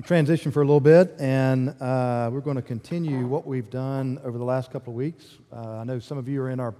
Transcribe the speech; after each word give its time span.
transition 0.00 0.50
for 0.50 0.62
a 0.62 0.64
little 0.64 0.80
bit, 0.80 1.14
and 1.18 1.68
uh, 1.78 2.30
we're 2.32 2.40
going 2.40 2.56
to 2.56 2.62
continue 2.62 3.26
what 3.26 3.46
we've 3.46 3.68
done 3.68 4.18
over 4.24 4.38
the 4.38 4.44
last 4.44 4.70
couple 4.70 4.90
of 4.90 4.96
weeks. 4.96 5.36
Uh, 5.52 5.80
I 5.80 5.84
know 5.84 5.98
some 5.98 6.16
of 6.16 6.26
you 6.26 6.40
are 6.40 6.48
in 6.48 6.60
our 6.60 6.74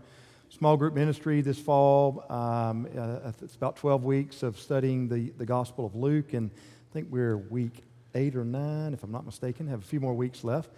small 0.48 0.78
group 0.78 0.94
ministry 0.94 1.42
this 1.42 1.58
fall. 1.58 2.24
Um, 2.30 2.88
uh, 2.96 3.30
it's 3.42 3.54
about 3.54 3.76
12 3.76 4.04
weeks 4.04 4.42
of 4.42 4.58
studying 4.58 5.08
the, 5.08 5.30
the 5.36 5.44
Gospel 5.44 5.84
of 5.84 5.94
Luke, 5.94 6.32
and 6.32 6.50
I 6.54 6.92
think 6.94 7.08
we're 7.10 7.36
week 7.36 7.82
eight 8.14 8.34
or 8.34 8.46
nine, 8.46 8.94
if 8.94 9.02
I'm 9.02 9.12
not 9.12 9.26
mistaken, 9.26 9.66
have 9.68 9.80
a 9.80 9.86
few 9.86 10.00
more 10.00 10.14
weeks 10.14 10.42
left. 10.42 10.70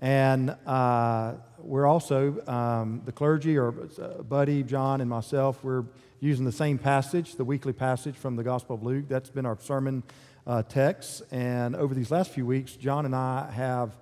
And 0.00 0.54
uh, 0.64 1.34
we're 1.58 1.86
also, 1.86 2.46
um, 2.46 3.02
the 3.04 3.12
clergy, 3.12 3.58
or 3.58 3.74
uh, 4.00 4.22
Buddy, 4.22 4.62
John, 4.62 5.00
and 5.00 5.10
myself, 5.10 5.64
we're 5.64 5.84
using 6.20 6.44
the 6.44 6.52
same 6.52 6.78
passage, 6.78 7.34
the 7.34 7.44
weekly 7.44 7.72
passage 7.72 8.14
from 8.14 8.36
the 8.36 8.44
Gospel 8.44 8.76
of 8.76 8.84
Luke. 8.84 9.06
That's 9.08 9.30
been 9.30 9.46
our 9.46 9.58
sermon 9.60 10.04
uh, 10.46 10.62
text. 10.62 11.22
And 11.30 11.76
over 11.76 11.94
these 11.94 12.10
last 12.10 12.30
few 12.30 12.46
weeks, 12.46 12.72
John 12.72 13.06
and 13.06 13.14
I 13.14 13.50
have 13.50 13.96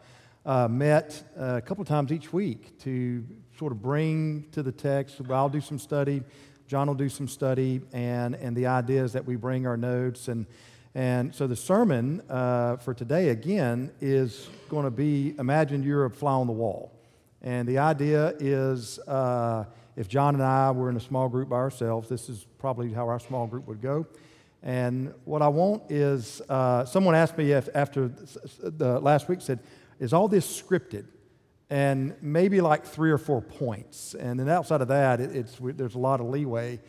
uh, 0.46 0.68
met 0.68 1.22
uh, 1.38 1.56
a 1.56 1.60
couple 1.60 1.84
times 1.84 2.12
each 2.12 2.32
week 2.32 2.78
to 2.80 3.24
sort 3.58 3.72
of 3.72 3.82
bring 3.82 4.46
to 4.52 4.62
the 4.62 4.72
text. 4.72 5.20
I'll 5.30 5.48
do 5.48 5.60
some 5.60 5.78
study, 5.78 6.22
John 6.66 6.86
will 6.86 6.94
do 6.94 7.08
some 7.08 7.28
study, 7.28 7.80
and, 7.92 8.34
and 8.36 8.56
the 8.56 8.66
idea 8.66 9.02
is 9.02 9.12
that 9.12 9.26
we 9.26 9.36
bring 9.36 9.66
our 9.66 9.76
notes. 9.76 10.28
And, 10.28 10.46
and 10.94 11.34
so 11.34 11.46
the 11.46 11.56
sermon 11.56 12.22
uh, 12.30 12.76
for 12.76 12.94
today, 12.94 13.30
again, 13.30 13.90
is 14.00 14.48
going 14.68 14.84
to 14.84 14.90
be 14.90 15.34
imagine 15.38 15.82
you're 15.82 16.04
a 16.04 16.10
fly 16.10 16.32
on 16.32 16.46
the 16.46 16.52
wall. 16.52 16.92
And 17.42 17.66
the 17.66 17.78
idea 17.78 18.34
is 18.38 18.98
uh, 19.00 19.64
if 19.96 20.08
John 20.08 20.34
and 20.34 20.44
I 20.44 20.70
were 20.70 20.90
in 20.90 20.96
a 20.96 21.00
small 21.00 21.28
group 21.28 21.48
by 21.48 21.56
ourselves, 21.56 22.08
this 22.08 22.28
is 22.28 22.46
probably 22.58 22.92
how 22.92 23.08
our 23.08 23.18
small 23.18 23.46
group 23.46 23.66
would 23.66 23.82
go. 23.82 24.06
And 24.62 25.14
what 25.24 25.42
I 25.42 25.48
want 25.48 25.90
is 25.90 26.42
uh, 26.48 26.84
someone 26.84 27.14
asked 27.14 27.38
me 27.38 27.52
if, 27.52 27.68
after 27.74 28.08
the 28.62 29.00
last 29.00 29.28
week, 29.28 29.40
said, 29.40 29.60
Is 29.98 30.12
all 30.12 30.28
this 30.28 30.60
scripted? 30.60 31.06
And 31.70 32.16
maybe 32.20 32.60
like 32.60 32.84
three 32.84 33.12
or 33.12 33.18
four 33.18 33.40
points. 33.40 34.14
And 34.14 34.38
then 34.38 34.48
outside 34.48 34.80
of 34.80 34.88
that, 34.88 35.20
it, 35.20 35.34
it's, 35.34 35.56
there's 35.60 35.94
a 35.94 36.00
lot 36.00 36.20
of 36.20 36.26
leeway. 36.26 36.80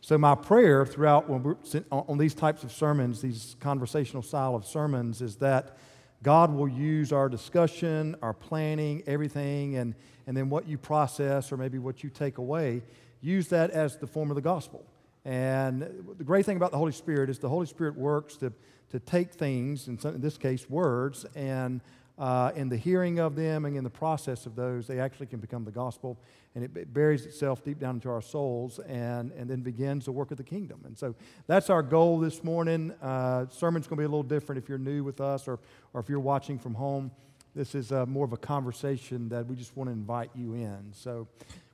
So, 0.00 0.18
my 0.18 0.34
prayer 0.34 0.84
throughout 0.84 1.30
when 1.30 1.42
we're, 1.42 1.56
on 1.90 2.18
these 2.18 2.34
types 2.34 2.62
of 2.62 2.72
sermons, 2.72 3.22
these 3.22 3.56
conversational 3.60 4.22
style 4.22 4.54
of 4.54 4.66
sermons, 4.66 5.22
is 5.22 5.36
that 5.36 5.78
God 6.22 6.52
will 6.52 6.68
use 6.68 7.12
our 7.12 7.28
discussion, 7.28 8.16
our 8.20 8.34
planning, 8.34 9.02
everything, 9.06 9.76
and, 9.76 9.94
and 10.26 10.36
then 10.36 10.50
what 10.50 10.68
you 10.68 10.76
process 10.76 11.52
or 11.52 11.56
maybe 11.56 11.78
what 11.78 12.02
you 12.02 12.10
take 12.10 12.38
away, 12.38 12.82
use 13.20 13.48
that 13.48 13.70
as 13.70 13.96
the 13.96 14.06
form 14.06 14.30
of 14.30 14.34
the 14.34 14.42
gospel. 14.42 14.84
And 15.24 15.82
the 16.18 16.24
great 16.24 16.44
thing 16.44 16.56
about 16.56 16.70
the 16.70 16.78
Holy 16.78 16.92
Spirit 16.92 17.30
is 17.30 17.38
the 17.38 17.48
Holy 17.48 17.66
Spirit 17.66 17.96
works 17.96 18.36
to, 18.38 18.52
to 18.90 19.00
take 19.00 19.32
things, 19.32 19.88
in, 19.88 19.98
some, 19.98 20.16
in 20.16 20.20
this 20.20 20.36
case, 20.36 20.68
words, 20.68 21.24
and 21.34 21.80
uh, 22.18 22.52
in 22.54 22.68
the 22.68 22.76
hearing 22.76 23.18
of 23.18 23.34
them 23.34 23.64
and 23.64 23.76
in 23.76 23.82
the 23.82 23.90
process 23.90 24.46
of 24.46 24.54
those, 24.54 24.86
they 24.86 25.00
actually 25.00 25.26
can 25.26 25.40
become 25.40 25.64
the 25.64 25.70
gospel. 25.70 26.18
And 26.54 26.62
it, 26.62 26.76
it 26.76 26.94
buries 26.94 27.26
itself 27.26 27.64
deep 27.64 27.80
down 27.80 27.96
into 27.96 28.08
our 28.08 28.22
souls 28.22 28.78
and, 28.80 29.32
and 29.32 29.50
then 29.50 29.62
begins 29.62 30.04
the 30.04 30.12
work 30.12 30.30
of 30.30 30.36
the 30.36 30.44
kingdom. 30.44 30.82
And 30.84 30.96
so 30.96 31.16
that's 31.46 31.70
our 31.70 31.82
goal 31.82 32.18
this 32.18 32.44
morning. 32.44 32.92
Uh, 33.02 33.46
sermon's 33.48 33.88
going 33.88 33.96
to 33.96 34.02
be 34.02 34.04
a 34.04 34.08
little 34.08 34.22
different 34.22 34.62
if 34.62 34.68
you're 34.68 34.78
new 34.78 35.02
with 35.02 35.20
us 35.20 35.48
or, 35.48 35.58
or 35.92 36.00
if 36.00 36.08
you're 36.08 36.20
watching 36.20 36.58
from 36.58 36.74
home. 36.74 37.10
This 37.56 37.74
is 37.74 37.90
uh, 37.90 38.06
more 38.06 38.24
of 38.24 38.32
a 38.32 38.36
conversation 38.36 39.28
that 39.30 39.46
we 39.46 39.56
just 39.56 39.76
want 39.76 39.88
to 39.88 39.92
invite 39.92 40.30
you 40.34 40.54
in. 40.54 40.90
So, 40.92 41.28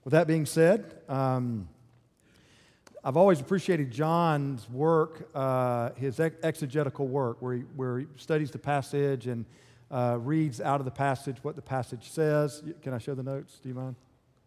with 0.04 0.12
that 0.12 0.26
being 0.26 0.46
said, 0.46 1.00
um, 1.08 1.68
I've 3.02 3.16
always 3.16 3.40
appreciated 3.40 3.90
John's 3.90 4.68
work, 4.68 5.30
uh, 5.34 5.90
his 5.96 6.20
exegetical 6.20 7.08
work, 7.08 7.38
where 7.40 7.54
he, 7.54 7.60
where 7.74 8.00
he 8.00 8.06
studies 8.16 8.50
the 8.50 8.58
passage 8.58 9.26
and 9.26 9.46
uh, 9.90 10.18
reads 10.20 10.60
out 10.60 10.80
of 10.80 10.84
the 10.84 10.90
passage 10.90 11.38
what 11.42 11.56
the 11.56 11.62
passage 11.62 12.10
says. 12.10 12.62
Can 12.82 12.92
I 12.92 12.98
show 12.98 13.14
the 13.14 13.22
notes? 13.22 13.58
Do 13.62 13.70
you 13.70 13.74
mind? 13.74 13.96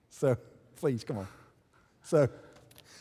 So, 0.10 0.38
please, 0.76 1.04
come 1.04 1.18
on. 1.18 1.28
So, 2.04 2.30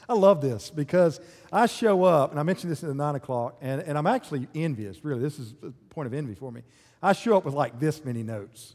I 0.08 0.14
love 0.14 0.40
this 0.40 0.70
because 0.70 1.20
I 1.52 1.66
show 1.66 2.04
up, 2.04 2.30
and 2.30 2.40
I 2.40 2.42
mentioned 2.44 2.72
this 2.72 2.82
at 2.82 2.88
the 2.88 2.94
9 2.94 3.14
o'clock, 3.16 3.58
and, 3.60 3.82
and 3.82 3.98
I'm 3.98 4.06
actually 4.06 4.48
envious, 4.54 5.04
really. 5.04 5.20
This 5.20 5.38
is 5.38 5.54
a 5.62 5.70
point 5.90 6.06
of 6.06 6.14
envy 6.14 6.34
for 6.34 6.50
me. 6.50 6.62
I 7.02 7.12
show 7.12 7.36
up 7.36 7.44
with 7.44 7.54
like 7.54 7.78
this 7.78 8.04
many 8.04 8.22
notes. 8.22 8.74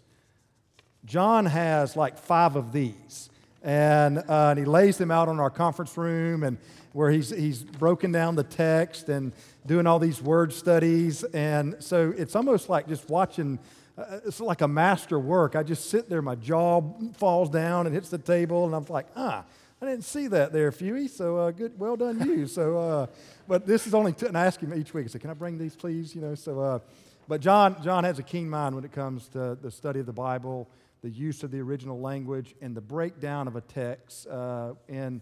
John 1.06 1.47
has 1.47 1.96
like 1.96 2.19
five 2.19 2.56
of 2.56 2.72
these 2.72 3.30
and, 3.67 4.19
uh, 4.19 4.47
and 4.51 4.59
he 4.59 4.63
lays 4.63 4.97
them 4.97 5.11
out 5.11 5.28
on 5.28 5.41
our 5.41 5.50
conference 5.50 5.97
room 5.97 6.44
and 6.44 6.57
where 6.94 7.11
he's, 7.11 7.31
he's 7.31 7.63
broken 7.63 8.13
down 8.13 8.35
the 8.35 8.44
text 8.44 9.09
and 9.09 9.33
doing 9.66 9.85
all 9.85 10.00
these 10.00 10.22
word 10.22 10.53
studies. 10.53 11.25
And 11.25 11.75
so 11.79 12.13
it's 12.17 12.33
almost 12.33 12.69
like 12.69 12.88
just 12.88 13.09
watching 13.09 13.59
uh, 13.97 14.19
it's 14.25 14.39
like 14.39 14.61
a 14.61 14.67
master 14.67 15.19
work. 15.19 15.56
I 15.56 15.63
just 15.63 15.89
sit 15.89 16.07
there 16.07 16.22
my 16.22 16.35
jaw 16.35 16.81
falls 17.17 17.50
down 17.50 17.88
and 17.88 17.94
hits 17.94 18.09
the 18.09 18.19
table 18.19 18.66
and 18.66 18.75
i'm 18.75 18.85
like 18.89 19.07
ah 19.16 19.44
i 19.81 19.85
didn't 19.85 20.03
see 20.03 20.27
that 20.27 20.53
there 20.53 20.72
Fewy, 20.72 21.09
so 21.09 21.38
uh, 21.38 21.51
good 21.51 21.77
well 21.79 21.97
done 21.97 22.19
you. 22.29 22.45
So 22.45 22.77
uh, 22.77 23.07
but 23.47 23.66
this 23.66 23.88
is 23.88 23.95
only 23.95 24.13
t- 24.13 24.27
and 24.27 24.38
i 24.38 24.45
ask 24.45 24.59
him 24.59 24.72
each 24.73 24.94
week 24.94 25.06
i 25.06 25.07
say 25.07 25.17
can 25.17 25.31
i 25.31 25.33
bring 25.33 25.57
these 25.57 25.75
please? 25.75 26.13
You 26.13 26.22
know 26.22 26.35
so 26.35 26.59
uh, 26.59 26.79
but 27.27 27.41
john 27.41 27.81
john 27.83 28.03
has 28.03 28.19
a 28.19 28.23
keen 28.23 28.47
mind 28.47 28.75
when 28.75 28.85
it 28.85 28.91
comes 28.91 29.27
to 29.29 29.57
the 29.59 29.72
study 29.72 30.00
of 30.00 30.06
the 30.06 30.13
bible 30.13 30.69
the 31.07 31.18
use 31.18 31.41
of 31.44 31.51
the 31.51 31.59
original 31.59 32.01
language 32.01 32.53
and 32.62 32.75
the 32.75 32.81
breakdown 32.81 33.47
of 33.47 33.56
a 33.56 33.62
text 33.62 34.28
uh, 34.28 34.73
in, 34.90 35.22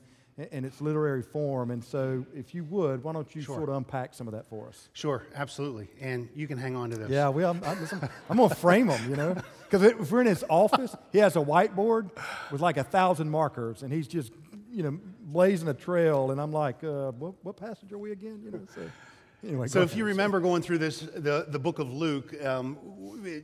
in 0.51 0.65
its 0.65 0.81
literary 0.81 1.21
form. 1.21 1.69
And 1.69 1.83
so, 1.83 2.25
if 2.33 2.55
you 2.55 2.63
would, 2.63 3.03
why 3.03 3.13
don't 3.13 3.35
you 3.35 3.43
sure. 3.43 3.57
sort 3.57 3.69
of 3.69 3.75
unpack 3.75 4.15
some 4.15 4.27
of 4.27 4.33
that 4.33 4.49
for 4.49 4.67
us? 4.67 4.89
Sure, 4.93 5.21
absolutely. 5.35 5.87
And 6.01 6.27
you 6.33 6.47
can 6.47 6.57
hang 6.57 6.75
on 6.75 6.89
to 6.89 6.97
this. 6.97 7.11
Yeah, 7.11 7.29
we, 7.29 7.45
I'm, 7.45 7.63
I'm, 7.63 7.77
I'm 8.29 8.37
going 8.37 8.49
to 8.49 8.55
frame 8.55 8.87
them, 8.87 9.09
you 9.09 9.15
know. 9.15 9.35
Because 9.63 9.83
if 9.83 10.11
we're 10.11 10.21
in 10.21 10.27
his 10.27 10.43
office, 10.49 10.95
he 11.11 11.19
has 11.19 11.35
a 11.35 11.39
whiteboard 11.39 12.09
with 12.51 12.61
like 12.61 12.77
a 12.77 12.83
thousand 12.83 13.29
markers, 13.29 13.83
and 13.83 13.93
he's 13.93 14.07
just, 14.07 14.33
you 14.71 14.81
know, 14.81 14.99
blazing 15.21 15.67
a 15.67 15.73
trail. 15.75 16.31
And 16.31 16.41
I'm 16.41 16.51
like, 16.51 16.83
uh, 16.83 17.11
what, 17.11 17.35
what 17.43 17.57
passage 17.57 17.91
are 17.91 17.99
we 17.99 18.11
again? 18.11 18.41
You 18.43 18.51
know, 18.51 18.61
so. 18.73 18.81
Anyway, 19.43 19.67
so 19.67 19.81
if 19.81 19.89
ahead. 19.89 19.99
you 19.99 20.05
remember 20.05 20.39
going 20.39 20.63
through 20.63 20.79
this, 20.79 21.01
the, 21.01 21.45
the 21.47 21.59
book 21.59 21.77
of 21.77 21.93
Luke, 21.93 22.33
um, 22.43 22.79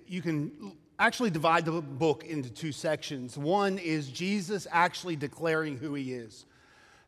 you 0.07 0.23
can 0.23 0.75
actually 1.01 1.31
divide 1.31 1.65
the 1.65 1.81
book 1.81 2.23
into 2.25 2.49
two 2.49 2.71
sections. 2.71 3.37
One 3.37 3.79
is 3.79 4.09
Jesus 4.09 4.67
actually 4.71 5.15
declaring 5.15 5.77
who 5.77 5.95
he 5.95 6.13
is 6.13 6.45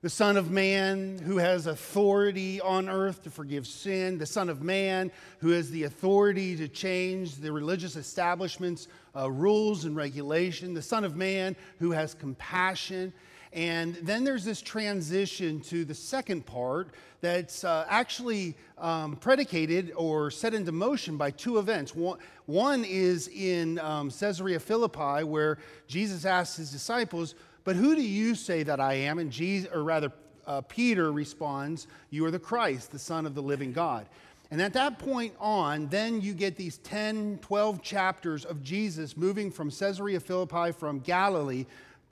the 0.01 0.09
Son 0.09 0.35
of 0.35 0.51
Man 0.51 1.17
who 1.19 1.37
has 1.37 1.65
authority 1.65 2.59
on 2.59 2.89
earth 2.89 3.23
to 3.23 3.29
forgive 3.29 3.65
sin, 3.65 4.17
the 4.17 4.25
Son 4.25 4.49
of 4.49 4.61
Man 4.61 5.09
who 5.39 5.51
has 5.51 5.71
the 5.71 5.83
authority 5.83 6.57
to 6.57 6.67
change 6.67 7.35
the 7.35 7.49
religious 7.49 7.95
establishment's 7.95 8.89
uh, 9.15 9.31
rules 9.31 9.85
and 9.85 9.95
regulation, 9.95 10.73
the 10.73 10.81
Son 10.81 11.05
of 11.05 11.15
Man 11.15 11.55
who 11.79 11.91
has 11.91 12.13
compassion. 12.13 13.13
And 13.53 13.95
then 13.95 14.23
there's 14.23 14.43
this 14.43 14.61
transition 14.61 15.59
to 15.61 15.85
the 15.85 15.93
second 15.93 16.45
part 16.45 16.89
that's 17.21 17.63
uh, 17.63 17.85
actually 17.87 18.57
um, 18.79 19.15
predicated 19.15 19.93
or 19.95 20.31
set 20.31 20.53
into 20.53 20.71
motion 20.71 21.17
by 21.17 21.29
two 21.31 21.59
events. 21.59 21.95
One, 21.95 22.17
one 22.47 22.83
is 22.83 23.27
in 23.27 23.79
um, 23.79 24.09
Caesarea 24.09 24.59
Philippi, 24.59 25.23
where 25.23 25.59
Jesus 25.87 26.25
asks 26.25 26.57
his 26.57 26.71
disciples, 26.71 27.35
But 27.63 27.75
who 27.75 27.95
do 27.95 28.01
you 28.01 28.33
say 28.33 28.63
that 28.63 28.79
I 28.79 28.95
am? 28.95 29.19
And 29.19 29.31
Jesus, 29.31 29.69
or 29.71 29.83
rather, 29.83 30.11
uh, 30.47 30.61
Peter 30.61 31.11
responds, 31.11 31.87
You 32.09 32.25
are 32.25 32.31
the 32.31 32.39
Christ, 32.39 32.91
the 32.91 32.99
Son 32.99 33.25
of 33.27 33.35
the 33.35 33.43
living 33.43 33.71
God. 33.71 34.07
And 34.49 34.61
at 34.61 34.73
that 34.73 34.99
point 34.99 35.33
on, 35.39 35.87
then 35.87 36.21
you 36.21 36.33
get 36.33 36.55
these 36.55 36.77
10, 36.79 37.39
12 37.41 37.81
chapters 37.81 38.45
of 38.45 38.61
Jesus 38.63 39.15
moving 39.15 39.49
from 39.49 39.71
Caesarea 39.71 40.19
Philippi, 40.19 40.71
from 40.71 40.99
Galilee 40.99 41.65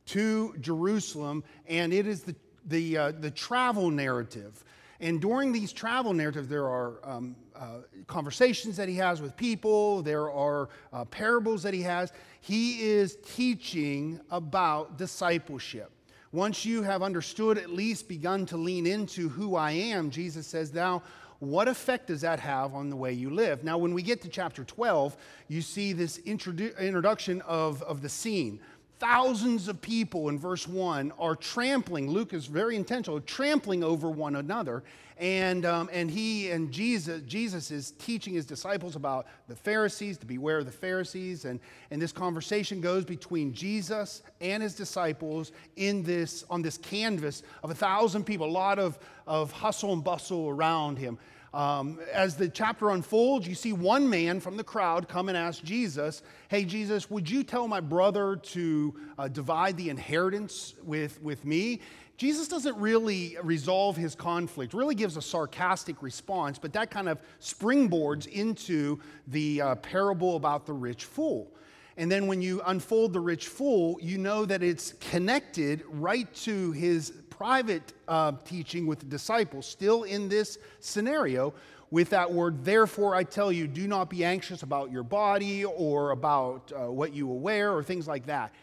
to 0.07 0.55
Jerusalem, 0.59 1.43
and 1.67 1.93
it 1.93 2.07
is 2.07 2.23
the, 2.23 2.35
the, 2.65 2.97
uh, 2.97 3.11
the 3.11 3.31
travel 3.31 3.89
narrative. 3.89 4.63
And 4.99 5.19
during 5.19 5.51
these 5.51 5.73
travel 5.73 6.13
narratives, 6.13 6.47
there 6.47 6.67
are 6.67 6.99
um, 7.03 7.35
uh, 7.55 7.79
conversations 8.07 8.77
that 8.77 8.87
he 8.87 8.95
has 8.95 9.21
with 9.21 9.35
people, 9.35 10.01
there 10.03 10.31
are 10.31 10.69
uh, 10.93 11.05
parables 11.05 11.63
that 11.63 11.73
he 11.73 11.81
has. 11.81 12.13
He 12.39 12.81
is 12.81 13.17
teaching 13.25 14.19
about 14.29 14.97
discipleship. 14.97 15.91
Once 16.31 16.65
you 16.65 16.81
have 16.81 17.01
understood, 17.01 17.57
at 17.57 17.69
least 17.69 18.07
begun 18.07 18.45
to 18.45 18.57
lean 18.57 18.87
into 18.87 19.27
who 19.27 19.55
I 19.55 19.71
am, 19.71 20.09
Jesus 20.09 20.47
says, 20.47 20.73
now, 20.73 21.03
what 21.39 21.67
effect 21.67 22.07
does 22.07 22.21
that 22.21 22.39
have 22.39 22.75
on 22.75 22.91
the 22.91 22.95
way 22.95 23.11
you 23.11 23.31
live? 23.31 23.63
Now, 23.63 23.79
when 23.79 23.95
we 23.95 24.03
get 24.03 24.21
to 24.21 24.29
chapter 24.29 24.63
12, 24.63 25.17
you 25.47 25.61
see 25.61 25.91
this 25.91 26.19
introdu- 26.19 26.77
introduction 26.79 27.41
of, 27.41 27.81
of 27.81 28.03
the 28.03 28.09
scene 28.09 28.59
thousands 29.01 29.67
of 29.67 29.81
people 29.81 30.29
in 30.29 30.37
verse 30.37 30.67
1 30.67 31.11
are 31.17 31.35
trampling 31.35 32.07
luke 32.07 32.33
is 32.33 32.45
very 32.45 32.75
intentional 32.75 33.19
trampling 33.21 33.83
over 33.83 34.11
one 34.11 34.35
another. 34.35 34.83
And, 35.17 35.65
um, 35.65 35.89
and 35.91 36.09
he 36.09 36.51
and 36.51 36.71
jesus 36.71 37.23
jesus 37.23 37.71
is 37.71 37.91
teaching 37.97 38.35
his 38.35 38.45
disciples 38.45 38.95
about 38.95 39.25
the 39.47 39.55
pharisees 39.55 40.19
to 40.19 40.27
beware 40.27 40.59
of 40.59 40.67
the 40.67 40.71
pharisees. 40.71 41.45
And, 41.45 41.59
and 41.89 41.99
this 41.99 42.11
conversation 42.11 42.79
goes 42.79 43.03
between 43.03 43.55
jesus 43.55 44.21
and 44.39 44.61
his 44.61 44.75
disciples 44.75 45.51
in 45.77 46.03
this 46.03 46.45
on 46.47 46.61
this 46.61 46.77
canvas 46.77 47.41
of 47.63 47.71
a 47.71 47.75
thousand 47.75 48.23
people 48.23 48.45
a 48.45 48.51
lot 48.51 48.77
of, 48.77 48.99
of 49.25 49.51
hustle 49.51 49.93
and 49.93 50.03
bustle 50.03 50.47
around 50.47 50.99
him 50.99 51.17
Um, 51.53 51.99
as 52.13 52.37
the 52.37 52.47
chapter 52.47 52.91
unfolds, 52.91 53.45
you 53.45 53.55
see 53.55 53.73
one 53.73 54.09
man 54.09 54.39
from 54.39 54.55
the 54.55 54.63
crowd 54.63 55.09
come 55.09 55.27
and 55.27 55.37
ask 55.37 55.61
Jesus, 55.63 56.23
Hey, 56.47 56.63
Jesus, 56.63 57.09
would 57.09 57.29
you 57.29 57.43
tell 57.43 57.67
my 57.67 57.81
brother 57.81 58.37
to 58.37 58.95
uh, 59.17 59.27
divide 59.27 59.75
the 59.75 59.89
inheritance 59.89 60.75
with, 60.83 61.21
with 61.21 61.43
me? 61.43 61.81
Jesus 62.15 62.47
doesn't 62.47 62.77
really 62.77 63.35
resolve 63.43 63.97
his 63.97 64.15
conflict, 64.15 64.73
really 64.73 64.95
gives 64.95 65.17
a 65.17 65.21
sarcastic 65.21 66.01
response, 66.03 66.57
but 66.59 66.71
that 66.73 66.91
kind 66.91 67.09
of 67.09 67.19
springboards 67.41 68.27
into 68.27 68.99
the 69.27 69.59
uh, 69.61 69.75
parable 69.75 70.35
about 70.35 70.65
the 70.65 70.73
rich 70.73 71.03
fool. 71.03 71.51
And 71.97 72.09
then 72.11 72.27
when 72.27 72.41
you 72.41 72.61
unfold 72.65 73.11
the 73.11 73.19
rich 73.19 73.47
fool, 73.47 73.97
you 74.01 74.17
know 74.17 74.45
that 74.45 74.63
it's 74.63 74.93
connected 74.93 75.83
right 75.89 76.33
to 76.35 76.71
his 76.71 77.11
private 77.41 77.93
uh, 78.07 78.33
teaching 78.45 78.85
with 78.85 78.99
the 78.99 79.05
disciples, 79.07 79.65
still 79.65 80.03
in 80.03 80.29
this 80.29 80.59
scenario, 80.79 81.51
with 81.89 82.11
that 82.11 82.31
word, 82.31 82.63
therefore 82.63 83.15
I 83.15 83.23
tell 83.23 83.51
you, 83.51 83.65
do 83.65 83.87
not 83.87 84.11
be 84.11 84.23
anxious 84.23 84.61
about 84.61 84.91
your 84.91 85.01
body 85.01 85.65
or 85.65 86.11
about 86.11 86.71
uh, 86.71 86.91
what 86.91 87.15
you 87.15 87.25
will 87.25 87.39
wear 87.39 87.73
or 87.75 87.81
things 87.81 88.07
like 88.07 88.27
that. 88.27 88.53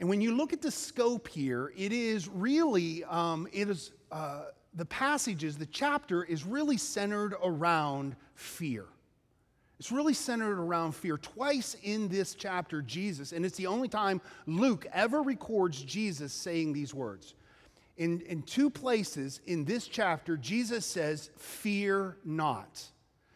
And 0.00 0.08
when 0.08 0.20
you 0.20 0.34
look 0.34 0.52
at 0.52 0.60
the 0.60 0.72
scope 0.72 1.28
here, 1.28 1.72
it 1.76 1.92
is 1.92 2.26
really, 2.26 3.04
um, 3.04 3.46
it 3.52 3.70
is, 3.70 3.92
uh, 4.10 4.46
the 4.74 4.86
passages, 4.86 5.56
the 5.56 5.66
chapter 5.66 6.24
is 6.24 6.44
really 6.44 6.78
centered 6.78 7.36
around 7.44 8.16
fear. 8.34 8.86
It's 9.78 9.92
really 9.92 10.14
centered 10.14 10.58
around 10.58 10.96
fear. 10.96 11.16
Twice 11.16 11.76
in 11.84 12.08
this 12.08 12.34
chapter, 12.34 12.82
Jesus, 12.82 13.30
and 13.30 13.46
it's 13.46 13.56
the 13.56 13.68
only 13.68 13.86
time 13.86 14.20
Luke 14.46 14.84
ever 14.92 15.22
records 15.22 15.80
Jesus 15.80 16.32
saying 16.32 16.72
these 16.72 16.92
words 16.92 17.36
in, 17.96 18.20
in 18.22 18.42
two 18.42 18.68
places 18.68 19.40
in 19.46 19.64
this 19.64 19.86
chapter, 19.86 20.36
Jesus 20.36 20.84
says, 20.84 21.30
Fear 21.36 22.18
not. 22.24 22.82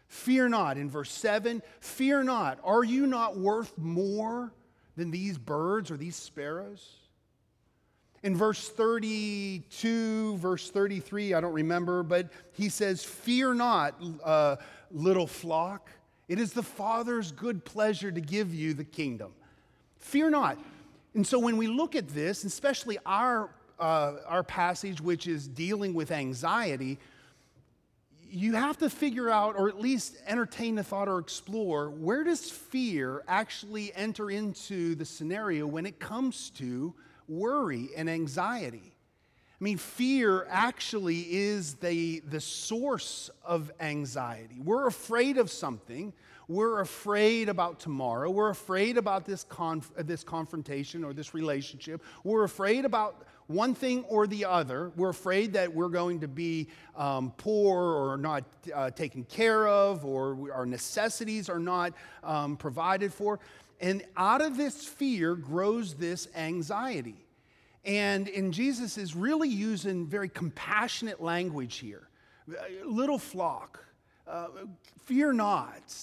Fear 0.09 0.51
not. 0.51 0.77
In 0.77 0.91
verse 0.91 1.13
7, 1.13 1.63
fear 1.81 2.23
not. 2.23 2.59
Are 2.65 2.85
you 2.85 3.07
not 3.07 3.39
worth 3.39 3.77
more 3.79 4.53
than 4.97 5.11
these 5.11 5.39
birds 5.39 5.91
or 5.91 5.97
these 5.97 6.17
sparrows? 6.17 6.97
In 8.23 8.37
verse 8.37 8.69
32, 8.69 10.37
verse 10.37 10.71
33, 10.71 11.33
I 11.33 11.41
don't 11.41 11.55
remember, 11.55 12.03
but 12.03 12.29
he 12.53 12.69
says, 12.69 13.03
Fear 13.03 13.55
not, 13.55 13.95
uh, 14.23 14.57
little 14.91 15.27
flock. 15.27 15.89
It 16.29 16.39
is 16.39 16.53
the 16.53 16.63
Father's 16.63 17.33
good 17.33 17.65
pleasure 17.65 18.13
to 18.13 18.21
give 18.21 18.55
you 18.55 18.75
the 18.75 18.85
kingdom. 18.85 19.33
Fear 19.99 20.31
not. 20.31 20.59
And 21.15 21.27
so 21.27 21.39
when 21.39 21.57
we 21.57 21.67
look 21.67 21.97
at 21.97 22.09
this, 22.09 22.45
especially 22.45 22.99
our 23.07 23.51
uh, 23.81 24.17
our 24.27 24.43
passage, 24.43 25.01
which 25.01 25.27
is 25.27 25.49
dealing 25.49 25.95
with 25.95 26.11
anxiety, 26.11 26.99
you 28.31 28.55
have 28.55 28.79
to 28.79 28.89
figure 28.89 29.29
out, 29.29 29.57
or 29.57 29.69
at 29.69 29.81
least 29.81 30.17
entertain 30.27 30.77
the 30.77 30.85
thought 30.85 31.09
or 31.09 31.19
explore, 31.19 31.91
where 31.91 32.23
does 32.23 32.49
fear 32.49 33.25
actually 33.27 33.93
enter 33.95 34.31
into 34.31 34.95
the 34.95 35.05
scenario 35.05 35.67
when 35.67 35.85
it 35.87 35.99
comes 35.99 36.51
to 36.51 36.95
worry 37.27 37.89
and 37.97 38.09
anxiety? 38.09 38.95
I 39.61 39.65
mean, 39.65 39.79
fear 39.79 40.47
actually 40.49 41.27
is 41.29 41.75
the, 41.75 42.21
the 42.21 42.41
source 42.41 43.31
of 43.45 43.71
anxiety. 43.81 44.59
We're 44.63 44.87
afraid 44.87 45.37
of 45.37 45.51
something. 45.51 46.15
We're 46.49 46.81
afraid 46.81 47.49
about 47.49 47.79
tomorrow. 47.79 48.31
We're 48.31 48.51
afraid 48.51 48.97
about 48.97 49.27
this, 49.27 49.45
conf- 49.45 49.93
this 49.99 50.25
confrontation 50.25 51.05
or 51.05 51.13
this 51.13 51.35
relationship. 51.35 52.03
We're 52.25 52.45
afraid 52.45 52.85
about 52.85 53.27
one 53.51 53.75
thing 53.75 54.05
or 54.05 54.27
the 54.27 54.45
other. 54.45 54.93
We're 54.97 55.11
afraid 55.11 55.53
that 55.55 55.75
we're 55.75 55.89
going 55.89 56.21
to 56.21 56.29
be 56.29 56.69
um, 56.97 57.33
poor 57.37 57.81
or 57.81 58.17
not 58.17 58.45
uh, 58.75 58.91
taken 58.91 59.25
care 59.25 59.67
of, 59.67 60.05
or 60.05 60.53
our 60.53 60.65
necessities 60.65 61.49
are 61.49 61.59
not 61.59 61.93
um, 62.23 62.57
provided 62.57 63.13
for. 63.13 63.41
And 63.81 64.05
out 64.17 64.41
of 64.41 64.57
this 64.57 64.85
fear 64.85 65.35
grows 65.35 65.95
this 65.95 66.29
anxiety. 66.37 67.27
And, 67.85 68.29
and 68.29 68.53
Jesus 68.53 68.99
is 68.99 69.17
really 69.17 69.49
using 69.49 70.07
very 70.07 70.29
compassionate 70.29 71.23
language 71.23 71.77
here. 71.77 72.09
Little 72.85 73.19
flock, 73.19 73.85
uh, 74.29 74.49
fear 75.05 75.33
not. 75.33 75.95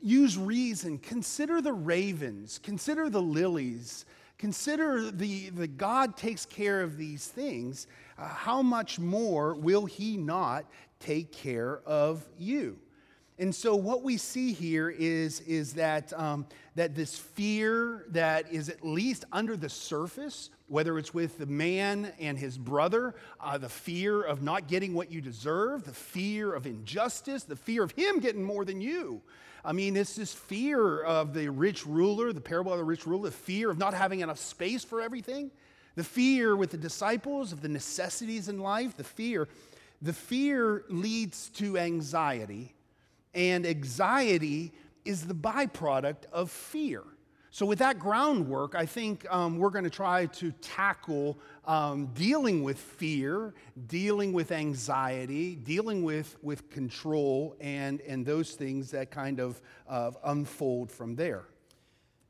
Use 0.00 0.38
reason. 0.38 0.98
Consider 0.98 1.60
the 1.60 1.72
ravens. 1.72 2.58
Consider 2.62 3.10
the 3.10 3.22
lilies. 3.22 4.04
Consider 4.42 5.12
the, 5.12 5.50
the 5.50 5.68
God 5.68 6.16
takes 6.16 6.44
care 6.46 6.82
of 6.82 6.96
these 6.96 7.28
things. 7.28 7.86
Uh, 8.18 8.26
how 8.26 8.60
much 8.60 8.98
more 8.98 9.54
will 9.54 9.86
He 9.86 10.16
not 10.16 10.64
take 10.98 11.30
care 11.30 11.80
of 11.86 12.28
you? 12.36 12.76
And 13.38 13.54
so, 13.54 13.76
what 13.76 14.02
we 14.02 14.16
see 14.16 14.52
here 14.52 14.90
is, 14.90 15.42
is 15.42 15.74
that, 15.74 16.12
um, 16.14 16.44
that 16.74 16.96
this 16.96 17.16
fear 17.16 18.04
that 18.08 18.52
is 18.52 18.68
at 18.68 18.84
least 18.84 19.24
under 19.30 19.56
the 19.56 19.68
surface, 19.68 20.50
whether 20.66 20.98
it's 20.98 21.14
with 21.14 21.38
the 21.38 21.46
man 21.46 22.12
and 22.18 22.36
his 22.36 22.58
brother, 22.58 23.14
uh, 23.40 23.58
the 23.58 23.68
fear 23.68 24.22
of 24.22 24.42
not 24.42 24.66
getting 24.66 24.92
what 24.92 25.12
you 25.12 25.20
deserve, 25.20 25.84
the 25.84 25.94
fear 25.94 26.52
of 26.52 26.66
injustice, 26.66 27.44
the 27.44 27.54
fear 27.54 27.84
of 27.84 27.92
him 27.92 28.18
getting 28.18 28.42
more 28.42 28.64
than 28.64 28.80
you, 28.80 29.22
I 29.64 29.72
mean, 29.72 29.96
it's 29.96 30.16
this 30.16 30.34
fear 30.34 31.02
of 31.02 31.34
the 31.34 31.48
rich 31.48 31.86
ruler, 31.86 32.32
the 32.32 32.40
parable 32.40 32.72
of 32.72 32.78
the 32.78 32.84
rich 32.84 33.06
ruler, 33.06 33.30
the 33.30 33.36
fear 33.36 33.70
of 33.70 33.78
not 33.78 33.94
having 33.94 34.20
enough 34.20 34.38
space 34.38 34.84
for 34.84 35.00
everything, 35.00 35.50
the 35.94 36.04
fear 36.04 36.56
with 36.56 36.70
the 36.70 36.76
disciples 36.76 37.52
of 37.52 37.62
the 37.62 37.68
necessities 37.68 38.48
in 38.48 38.58
life, 38.58 38.96
the 38.96 39.04
fear. 39.04 39.48
The 40.00 40.12
fear 40.12 40.84
leads 40.88 41.48
to 41.50 41.78
anxiety, 41.78 42.74
and 43.34 43.64
anxiety 43.64 44.72
is 45.04 45.26
the 45.26 45.34
byproduct 45.34 46.24
of 46.32 46.50
fear. 46.50 47.02
So, 47.54 47.66
with 47.66 47.80
that 47.80 47.98
groundwork, 47.98 48.74
I 48.74 48.86
think 48.86 49.26
um, 49.30 49.58
we're 49.58 49.68
going 49.68 49.84
to 49.84 49.90
try 49.90 50.24
to 50.24 50.52
tackle 50.62 51.38
um, 51.66 52.06
dealing 52.14 52.62
with 52.62 52.78
fear, 52.78 53.52
dealing 53.88 54.32
with 54.32 54.52
anxiety, 54.52 55.56
dealing 55.56 56.02
with, 56.02 56.34
with 56.42 56.70
control, 56.70 57.54
and, 57.60 58.00
and 58.00 58.24
those 58.24 58.52
things 58.52 58.90
that 58.92 59.10
kind 59.10 59.38
of 59.38 59.60
uh, 59.86 60.12
unfold 60.24 60.90
from 60.90 61.14
there. 61.14 61.44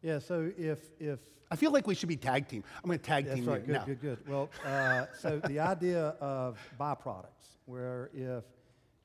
Yeah, 0.02 0.18
so 0.18 0.50
if, 0.58 0.90
if 0.98 1.20
I 1.52 1.54
feel 1.54 1.70
like 1.70 1.86
we 1.86 1.94
should 1.94 2.08
be 2.08 2.16
tag 2.16 2.48
team. 2.48 2.64
I'm 2.82 2.88
going 2.88 2.98
to 2.98 3.04
tag 3.04 3.26
that's 3.26 3.36
team. 3.36 3.48
right, 3.48 3.64
good, 3.64 3.74
now. 3.74 3.84
good, 3.84 4.00
good. 4.00 4.18
Well, 4.28 4.50
uh, 4.66 5.06
so 5.16 5.38
the 5.38 5.60
idea 5.60 6.16
of 6.20 6.58
byproducts, 6.80 7.58
where 7.66 8.10
if 8.12 8.42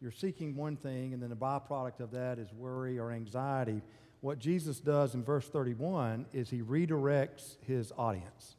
you're 0.02 0.12
seeking 0.12 0.56
one 0.56 0.78
thing 0.78 1.14
and 1.14 1.22
then 1.22 1.30
the 1.30 1.36
byproduct 1.36 2.00
of 2.00 2.10
that 2.10 2.40
is 2.40 2.52
worry 2.54 2.98
or 2.98 3.12
anxiety, 3.12 3.84
what 4.28 4.40
Jesus 4.40 4.81
does 4.81 5.16
in 5.16 5.24
verse 5.24 5.48
31 5.48 6.26
is 6.34 6.50
he 6.50 6.62
redirects 6.62 7.56
his 7.66 7.94
audience. 7.98 8.57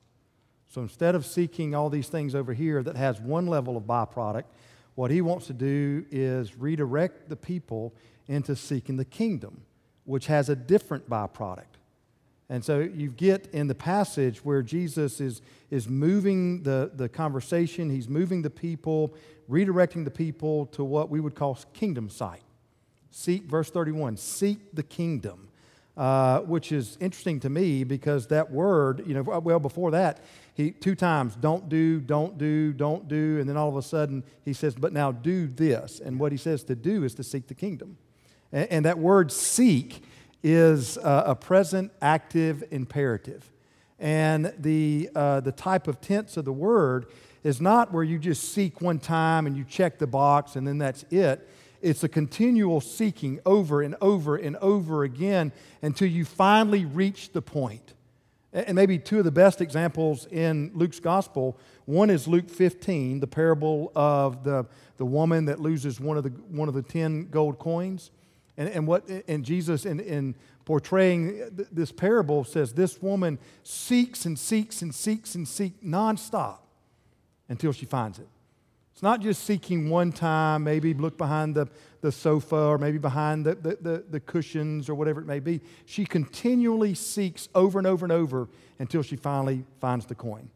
So 0.67 0.81
instead 0.81 1.15
of 1.15 1.27
seeking 1.27 1.75
all 1.75 1.91
these 1.91 2.09
things 2.09 2.35
over 2.35 2.55
here 2.55 2.83
that 2.83 2.97
has 2.97 3.21
one 3.21 3.47
level 3.47 3.77
of 3.77 3.83
byproduct, 3.83 4.45
what 4.95 5.11
he 5.11 5.21
wants 5.21 5.47
to 5.49 5.53
do 5.53 6.07
is 6.11 6.57
redirect 6.57 7.29
the 7.29 7.37
people 7.37 7.93
into 8.29 8.57
seeking 8.57 8.97
the 8.97 9.05
kingdom, 9.05 9.61
which 10.07 10.29
has 10.29 10.49
a 10.49 10.57
different 10.57 11.07
byproduct. 11.07 11.77
And 12.49 12.65
so 12.65 12.79
you 12.79 13.11
get 13.11 13.49
in 13.53 13.67
the 13.67 13.75
passage 13.75 14.43
where 14.43 14.63
Jesus 14.63 15.21
is, 15.21 15.43
is 15.71 15.87
moving 15.87 16.63
the, 16.63 16.93
the 16.95 17.11
conversation, 17.11 17.91
he's 17.91 18.09
moving 18.09 18.41
the 18.41 18.49
people, 18.49 19.15
redirecting 19.51 20.07
the 20.07 20.11
people 20.11 20.65
to 20.69 20.83
what 20.83 21.11
we 21.11 21.21
would 21.21 21.35
call 21.35 21.59
kingdom 21.75 22.09
sight. 22.09 22.41
Seek, 23.11 23.43
verse 23.45 23.69
31, 23.71 24.17
seek 24.17 24.75
the 24.75 24.83
kingdom. 24.83 25.48
Uh, 25.99 26.43
which 26.43 26.71
is 26.71 26.97
interesting 27.01 27.41
to 27.41 27.51
me 27.51 27.83
because 27.83 28.29
that 28.29 28.53
word, 28.53 29.03
you 29.05 29.15
know, 29.15 29.23
well, 29.23 29.59
before 29.59 29.91
that, 29.91 30.21
he 30.55 30.71
two 30.71 30.95
times, 30.95 31.35
don't 31.35 31.69
do, 31.69 31.99
don't 31.99 32.39
do, 32.39 32.73
don't 32.73 33.09
do, 33.09 33.41
and 33.41 33.49
then 33.49 33.57
all 33.57 33.69
of 33.69 33.75
a 33.75 33.83
sudden 33.83 34.23
he 34.45 34.53
says, 34.53 34.77
but 34.77 34.93
now 34.93 35.11
do 35.11 35.49
this. 35.49 35.99
And 35.99 36.21
what 36.21 36.31
he 36.31 36.39
says 36.39 36.63
to 36.65 36.77
do 36.77 37.03
is 37.03 37.17
to 37.17 37.25
seek 37.25 37.49
the 37.49 37.55
kingdom. 37.55 37.99
And, 38.53 38.71
and 38.71 38.85
that 38.85 39.01
word 39.01 39.33
seek 39.33 40.05
is 40.45 40.99
uh, 40.99 41.25
a 41.27 41.35
present 41.35 41.91
active 42.01 42.63
imperative. 42.71 43.51
And 43.99 44.55
the, 44.57 45.11
uh, 45.17 45.41
the 45.41 45.51
type 45.51 45.89
of 45.89 46.01
tense 46.01 46.37
of 46.37 46.45
the 46.45 46.53
word 46.53 47.07
is 47.43 47.61
not 47.61 47.93
where 47.93 48.05
you 48.05 48.21
just 48.21 48.53
seek 48.53 48.81
one 48.81 49.01
time 49.01 49.49
and 49.49 49.57
you 49.57 49.65
check 49.65 49.99
the 49.99 50.07
box 50.07 50.55
and 50.55 50.65
then 50.65 50.79
that's 50.79 51.03
it 51.11 51.49
it's 51.81 52.03
a 52.05 52.09
continual 52.09 52.81
seeking 52.81 53.41
over 53.47 53.83
and 53.83 53.95
over 54.01 54.37
and 54.37 54.57
over 54.57 55.05
again 55.05 55.53
until 55.83 56.09
you 56.09 56.25
finally 56.25 56.85
reach 56.85 57.33
the 57.33 57.43
point. 57.43 57.95
And 58.53 58.75
maybe 58.75 58.99
two 58.99 59.19
of 59.19 59.25
the 59.25 59.31
best 59.31 59.61
examples 59.61 60.27
in 60.27 60.71
Luke's 60.75 61.01
gospel 61.01 61.59
one 61.89 62.11
is 62.11 62.29
Luke 62.29 62.51
15, 62.51 63.21
the 63.21 63.27
parable 63.27 63.93
of 63.97 64.45
the, 64.45 64.67
the 64.99 65.07
woman 65.07 65.47
that 65.47 65.59
loses 65.59 65.99
one 65.99 66.19
of 66.19 66.23
the, 66.23 66.29
one 66.29 66.69
of 66.69 66.75
the 66.75 66.83
10 66.83 67.31
gold 67.31 67.59
coins. 67.59 68.11
And, 68.59 68.69
and, 68.69 68.87
what, 68.87 69.09
and 69.27 69.43
Jesus, 69.43 69.87
in, 69.87 69.99
in 70.01 70.35
portraying 70.67 71.49
this 71.73 71.91
parable, 71.91 72.45
says 72.45 72.75
this 72.75 73.01
woman 73.01 73.39
seeks 73.63 74.27
and 74.27 74.39
seeks 74.39 74.83
and 74.83 74.95
seeks 74.95 75.35
and 75.35 75.49
seeks 75.49 75.83
nonstop 75.83 76.59
until 77.49 77.73
she 77.73 77.87
finds 77.87 78.19
it. 78.19 78.29
It's 78.99 79.03
not 79.05 79.21
just 79.21 79.45
seeking 79.45 79.91
one 79.91 80.11
time, 80.11 80.65
maybe 80.65 80.93
look 80.93 81.17
behind 81.17 81.55
the, 81.55 81.69
the 82.01 82.11
sofa 82.11 82.57
or 82.57 82.79
maybe 82.79 82.99
behind 82.99 83.47
the, 83.47 83.55
the, 83.55 83.79
the, 83.81 84.05
the 84.11 84.19
cushions 84.19 84.89
or 84.89 84.97
whatever 84.97 85.21
it 85.21 85.25
may 85.25 85.39
be. 85.39 85.61
She 85.87 86.05
continually 86.05 86.95
seeks 86.95 87.49
over 87.55 87.79
and 87.79 87.87
over 87.87 88.05
and 88.05 88.11
over 88.11 88.49
until 88.81 89.05
she 89.05 89.15
finally 89.15 89.63
finds 89.81 90.07
the 90.07 90.17
coin. 90.17 90.51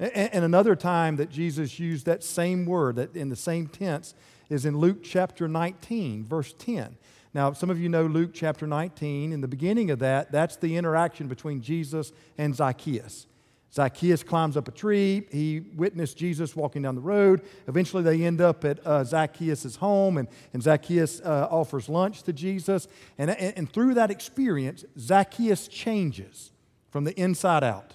And, 0.00 0.34
and 0.34 0.44
another 0.44 0.74
time 0.74 1.14
that 1.18 1.30
Jesus 1.30 1.78
used 1.78 2.06
that 2.06 2.24
same 2.24 2.66
word, 2.66 2.96
that 2.96 3.14
in 3.14 3.28
the 3.28 3.36
same 3.36 3.68
tense, 3.68 4.16
is 4.48 4.64
in 4.66 4.76
Luke 4.76 5.04
chapter 5.04 5.46
19, 5.46 6.24
verse 6.24 6.52
10. 6.58 6.96
Now, 7.34 7.52
some 7.52 7.70
of 7.70 7.78
you 7.78 7.88
know 7.88 8.06
Luke 8.06 8.32
chapter 8.34 8.66
19. 8.66 9.32
In 9.32 9.40
the 9.42 9.46
beginning 9.46 9.92
of 9.92 10.00
that, 10.00 10.32
that's 10.32 10.56
the 10.56 10.76
interaction 10.76 11.28
between 11.28 11.62
Jesus 11.62 12.10
and 12.36 12.52
Zacchaeus. 12.52 13.28
Zacchaeus 13.72 14.22
climbs 14.22 14.56
up 14.56 14.66
a 14.66 14.72
tree. 14.72 15.26
He 15.30 15.60
witnessed 15.76 16.16
Jesus 16.16 16.56
walking 16.56 16.82
down 16.82 16.96
the 16.96 17.00
road. 17.00 17.42
Eventually, 17.68 18.02
they 18.02 18.24
end 18.24 18.40
up 18.40 18.64
at 18.64 18.84
uh, 18.84 19.04
Zacchaeus' 19.04 19.76
home, 19.76 20.18
and, 20.18 20.28
and 20.52 20.62
Zacchaeus 20.62 21.20
uh, 21.20 21.46
offers 21.50 21.88
lunch 21.88 22.24
to 22.24 22.32
Jesus. 22.32 22.88
And, 23.16 23.30
and, 23.30 23.56
and 23.56 23.72
through 23.72 23.94
that 23.94 24.10
experience, 24.10 24.84
Zacchaeus 24.98 25.68
changes 25.68 26.50
from 26.90 27.04
the 27.04 27.18
inside 27.20 27.62
out. 27.62 27.94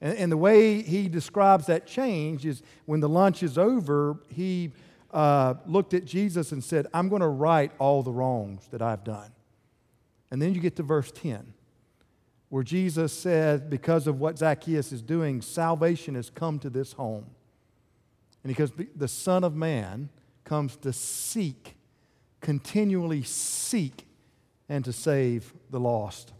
And, 0.00 0.16
and 0.16 0.32
the 0.32 0.36
way 0.36 0.82
he 0.82 1.08
describes 1.08 1.66
that 1.66 1.86
change 1.86 2.46
is 2.46 2.62
when 2.86 3.00
the 3.00 3.08
lunch 3.08 3.42
is 3.42 3.58
over, 3.58 4.16
he 4.30 4.72
uh, 5.10 5.54
looked 5.66 5.94
at 5.94 6.04
Jesus 6.04 6.52
and 6.52 6.62
said, 6.62 6.86
I'm 6.94 7.08
going 7.08 7.22
to 7.22 7.28
right 7.28 7.72
all 7.78 8.02
the 8.02 8.12
wrongs 8.12 8.66
that 8.68 8.82
I've 8.82 9.04
done. 9.04 9.32
And 10.30 10.40
then 10.40 10.54
you 10.54 10.60
get 10.60 10.76
to 10.76 10.82
verse 10.82 11.10
10, 11.10 11.54
where 12.48 12.62
Jesus 12.62 13.12
said, 13.12 13.68
Because 13.70 14.06
of 14.06 14.20
what 14.20 14.38
Zacchaeus 14.38 14.92
is 14.92 15.02
doing, 15.02 15.42
salvation 15.42 16.14
has 16.14 16.30
come 16.30 16.58
to 16.60 16.70
this 16.70 16.92
home. 16.92 17.26
And 18.42 18.50
because 18.50 18.72
the 18.96 19.08
Son 19.08 19.44
of 19.44 19.54
Man 19.54 20.08
comes 20.44 20.76
to 20.76 20.92
seek, 20.92 21.76
continually 22.40 23.22
seek, 23.22 24.06
and 24.68 24.84
to 24.84 24.92
save 24.92 25.52
the 25.70 25.80
lost. 25.80 26.32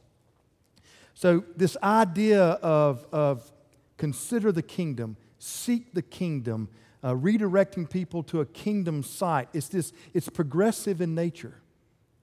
So, 1.15 1.45
this 1.57 1.77
idea 1.83 2.43
of, 2.43 3.07
of 3.11 3.51
consider 3.97 4.53
the 4.53 4.63
kingdom, 4.63 5.17
seek 5.39 5.93
the 5.95 6.03
kingdom, 6.03 6.69
uh, 7.03 7.15
redirecting 7.15 7.91
people 7.91 8.23
to 8.25 8.41
a 8.41 8.47
kingdom 8.47 9.03
sight. 9.03 9.49
It's, 9.53 9.69
this, 9.69 9.93
it's 10.15 10.29
progressive 10.29 11.01
in 11.01 11.15
nature, 11.15 11.61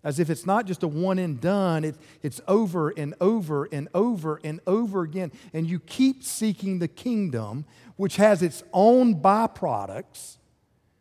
as 0.06 0.20
if 0.20 0.30
it's 0.30 0.46
not 0.46 0.68
just 0.68 0.84
a 0.84 0.88
one 0.88 1.18
and 1.18 1.42
done, 1.42 1.84
it, 1.84 1.96
it's 2.22 2.40
over 2.48 2.92
and 2.92 3.16
over 3.20 3.68
and 3.72 3.90
over 3.96 4.40
and 4.44 4.62
over 4.68 5.02
again. 5.02 5.32
And 5.52 5.68
you 5.68 5.80
keep 5.80 6.24
seeking 6.24 6.78
the 6.78 6.88
kingdom, 6.88 7.66
which 7.96 8.18
has 8.18 8.44
its 8.44 8.64
own 8.72 9.20
byproducts, 9.20 10.38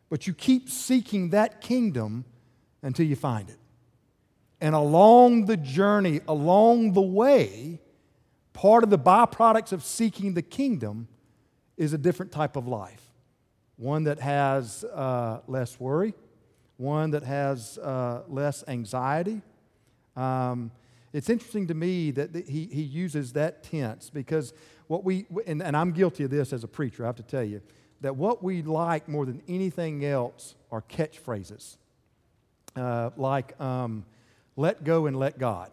but 0.09 0.27
you 0.27 0.33
keep 0.33 0.71
seeking 0.71 1.31
that 1.31 1.61
kingdom 1.61 2.25
until 2.83 3.05
you 3.05 3.15
find 3.15 3.51
it. 3.51 3.59
And 4.59 4.75
along 4.75 5.45
the 5.45 5.59
journey, 5.59 6.23
along 6.27 6.95
the 6.95 7.03
way, 7.03 7.81
part 8.55 8.85
of 8.85 8.89
the 8.89 8.99
byproducts 8.99 9.73
of 9.73 9.85
seeking 9.85 10.33
the 10.33 10.43
kingdom 10.43 11.09
is 11.77 11.93
a 11.93 11.99
different 11.99 12.33
type 12.33 12.57
of 12.57 12.67
life 12.67 13.03
one 13.77 14.05
that 14.05 14.21
has 14.21 14.85
uh, 14.85 15.41
less 15.49 15.79
worry, 15.81 16.15
one 16.77 17.11
that 17.13 17.23
has 17.23 17.79
uh, 17.79 18.23
less 18.29 18.65
anxiety. 18.69 19.43
Um, 20.17 20.71
it's 21.13 21.31
interesting 21.31 21.69
to 21.69 21.75
me 21.75 22.11
that 22.13 22.35
he, 22.35 22.67
he 22.67 22.83
uses 22.83 23.33
that 23.35 23.63
tense 23.63 24.11
because 24.11 24.53
what 24.89 25.05
we, 25.05 25.27
and, 25.47 25.63
and 25.63 25.77
I'm 25.77 25.93
guilty 25.93 26.25
of 26.25 26.31
this 26.31 26.53
as 26.53 26.65
a 26.65 26.69
preacher, 26.69 27.05
I 27.05 27.07
have 27.07 27.17
to 27.17 27.23
tell 27.23 27.45
you, 27.45 27.61
that 28.01 28.17
what 28.17 28.43
we 28.43 28.63
like 28.63 29.09
more 29.09 29.25
than 29.25 29.41
anything 29.49 30.05
else 30.05 30.57
are 30.71 30.83
catchphrases 30.83 31.77
uh, 32.77 33.11
like 33.17 33.59
um, 33.61 34.05
let 34.57 34.85
go 34.85 35.07
and 35.07 35.17
let 35.17 35.39
God. 35.39 35.71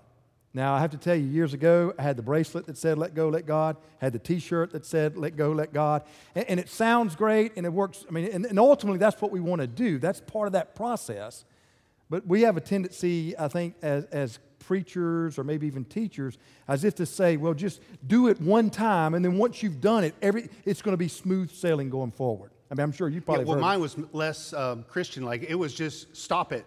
Now, 0.53 0.73
I 0.73 0.79
have 0.79 0.91
to 0.91 0.97
tell 0.97 1.15
you, 1.15 1.25
years 1.25 1.53
ago, 1.53 1.93
I 1.97 2.01
had 2.01 2.17
the 2.17 2.23
bracelet 2.23 2.65
that 2.65 2.77
said, 2.77 2.97
let 2.97 3.15
go, 3.15 3.29
let 3.29 3.45
God, 3.45 3.77
had 3.99 4.11
the 4.11 4.19
t 4.19 4.39
shirt 4.39 4.71
that 4.71 4.85
said, 4.85 5.15
let 5.15 5.37
go, 5.37 5.51
let 5.51 5.71
God. 5.71 6.03
And, 6.35 6.49
and, 6.49 6.59
it 6.59 6.67
sounds 6.67 7.15
great 7.15 7.53
and 7.55 7.65
it 7.65 7.71
works. 7.71 8.03
I 8.07 8.11
mean, 8.11 8.29
and, 8.31 8.45
and 8.45 8.59
ultimately, 8.59 8.99
that's 8.99 9.21
what 9.21 9.31
we 9.31 9.39
want 9.39 9.61
to 9.61 9.67
do. 9.67 9.97
That's 9.97 10.19
part 10.19 10.47
of 10.47 10.53
that 10.53 10.75
process. 10.75 11.45
But 12.09 12.27
we 12.27 12.41
have 12.41 12.57
a 12.57 12.61
tendency, 12.61 13.37
I 13.39 13.47
think, 13.47 13.75
as, 13.81 14.03
as 14.05 14.39
preachers 14.59 15.39
or 15.39 15.45
maybe 15.45 15.67
even 15.67 15.85
teachers, 15.85 16.37
as 16.67 16.83
if 16.83 16.95
to 16.95 17.05
say, 17.05 17.37
well, 17.37 17.53
just 17.53 17.81
do 18.05 18.27
it 18.27 18.39
one 18.41 18.69
time, 18.69 19.13
and 19.13 19.23
then 19.23 19.37
once 19.37 19.63
you've 19.63 19.81
done 19.81 20.03
it, 20.03 20.13
every, 20.21 20.49
it's 20.65 20.81
going 20.81 20.93
to 20.93 20.97
be 20.97 21.07
smooth 21.07 21.51
sailing 21.51 21.89
going 21.89 22.11
forward. 22.11 22.51
I 22.69 22.75
mean, 22.75 22.83
I'm 22.83 22.91
sure 22.91 23.09
you 23.09 23.21
probably. 23.21 23.45
Yeah, 23.45 23.51
well, 23.51 23.59
mine 23.59 23.81
was 23.81 23.97
less 24.13 24.53
um, 24.53 24.83
Christian 24.83 25.23
like. 25.23 25.43
It 25.43 25.55
was 25.55 25.73
just 25.73 26.15
stop 26.15 26.53
it. 26.53 26.65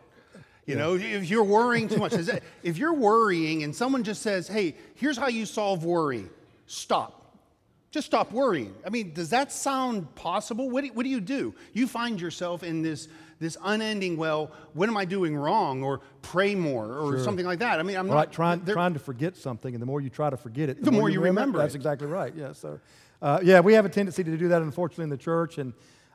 You 0.66 0.74
yeah. 0.74 0.80
know, 0.80 0.94
if 0.94 1.28
you're 1.28 1.44
worrying 1.44 1.88
too 1.88 1.98
much, 1.98 2.14
if 2.62 2.78
you're 2.78 2.94
worrying 2.94 3.64
and 3.64 3.74
someone 3.74 4.02
just 4.02 4.22
says, 4.22 4.48
hey, 4.48 4.74
here's 4.94 5.18
how 5.18 5.28
you 5.28 5.44
solve 5.44 5.84
worry, 5.84 6.24
stop. 6.66 7.20
Just 7.90 8.06
stop 8.06 8.32
worrying. 8.32 8.74
I 8.84 8.90
mean, 8.90 9.12
does 9.12 9.30
that 9.30 9.52
sound 9.52 10.12
possible? 10.16 10.68
What 10.68 10.82
do, 10.82 10.90
what 10.94 11.04
do 11.04 11.10
you 11.10 11.20
do? 11.20 11.54
You 11.74 11.86
find 11.86 12.20
yourself 12.20 12.64
in 12.64 12.82
this, 12.82 13.06
this 13.38 13.56
unending, 13.62 14.16
well, 14.16 14.50
what 14.72 14.88
am 14.88 14.96
I 14.96 15.04
doing 15.04 15.36
wrong? 15.36 15.84
Or 15.84 16.00
pray 16.22 16.56
more 16.56 16.98
or 16.98 17.12
sure. 17.12 17.24
something 17.24 17.46
like 17.46 17.60
that. 17.60 17.78
I 17.78 17.84
mean, 17.84 17.96
I'm 17.96 18.08
right, 18.08 18.14
not 18.14 18.32
trying, 18.32 18.64
trying 18.64 18.94
to 18.94 18.98
forget 18.98 19.36
something, 19.36 19.74
and 19.74 19.80
the 19.80 19.86
more 19.86 20.00
you 20.00 20.10
try 20.10 20.28
to 20.28 20.36
forget 20.36 20.68
it, 20.70 20.78
the, 20.78 20.86
the 20.86 20.90
more, 20.90 21.02
more, 21.02 21.10
you 21.10 21.20
remember. 21.20 21.40
remember 21.40 21.58
That's 21.58 21.76
exactly 21.76 22.08
right. 22.08 22.34
Yeah. 22.34 22.52
So, 22.52 22.80
uh, 23.22 23.38
yeah, 23.44 23.60
we 23.60 23.74
have 23.74 23.84
a 23.84 23.88
tendency 23.88 24.24
to 24.24 24.36
do 24.36 24.48
that, 24.48 24.62
unfortunately, 24.62 25.04
in 25.04 25.10
the 25.10 25.16
church. 25.16 25.58
And 25.58 25.72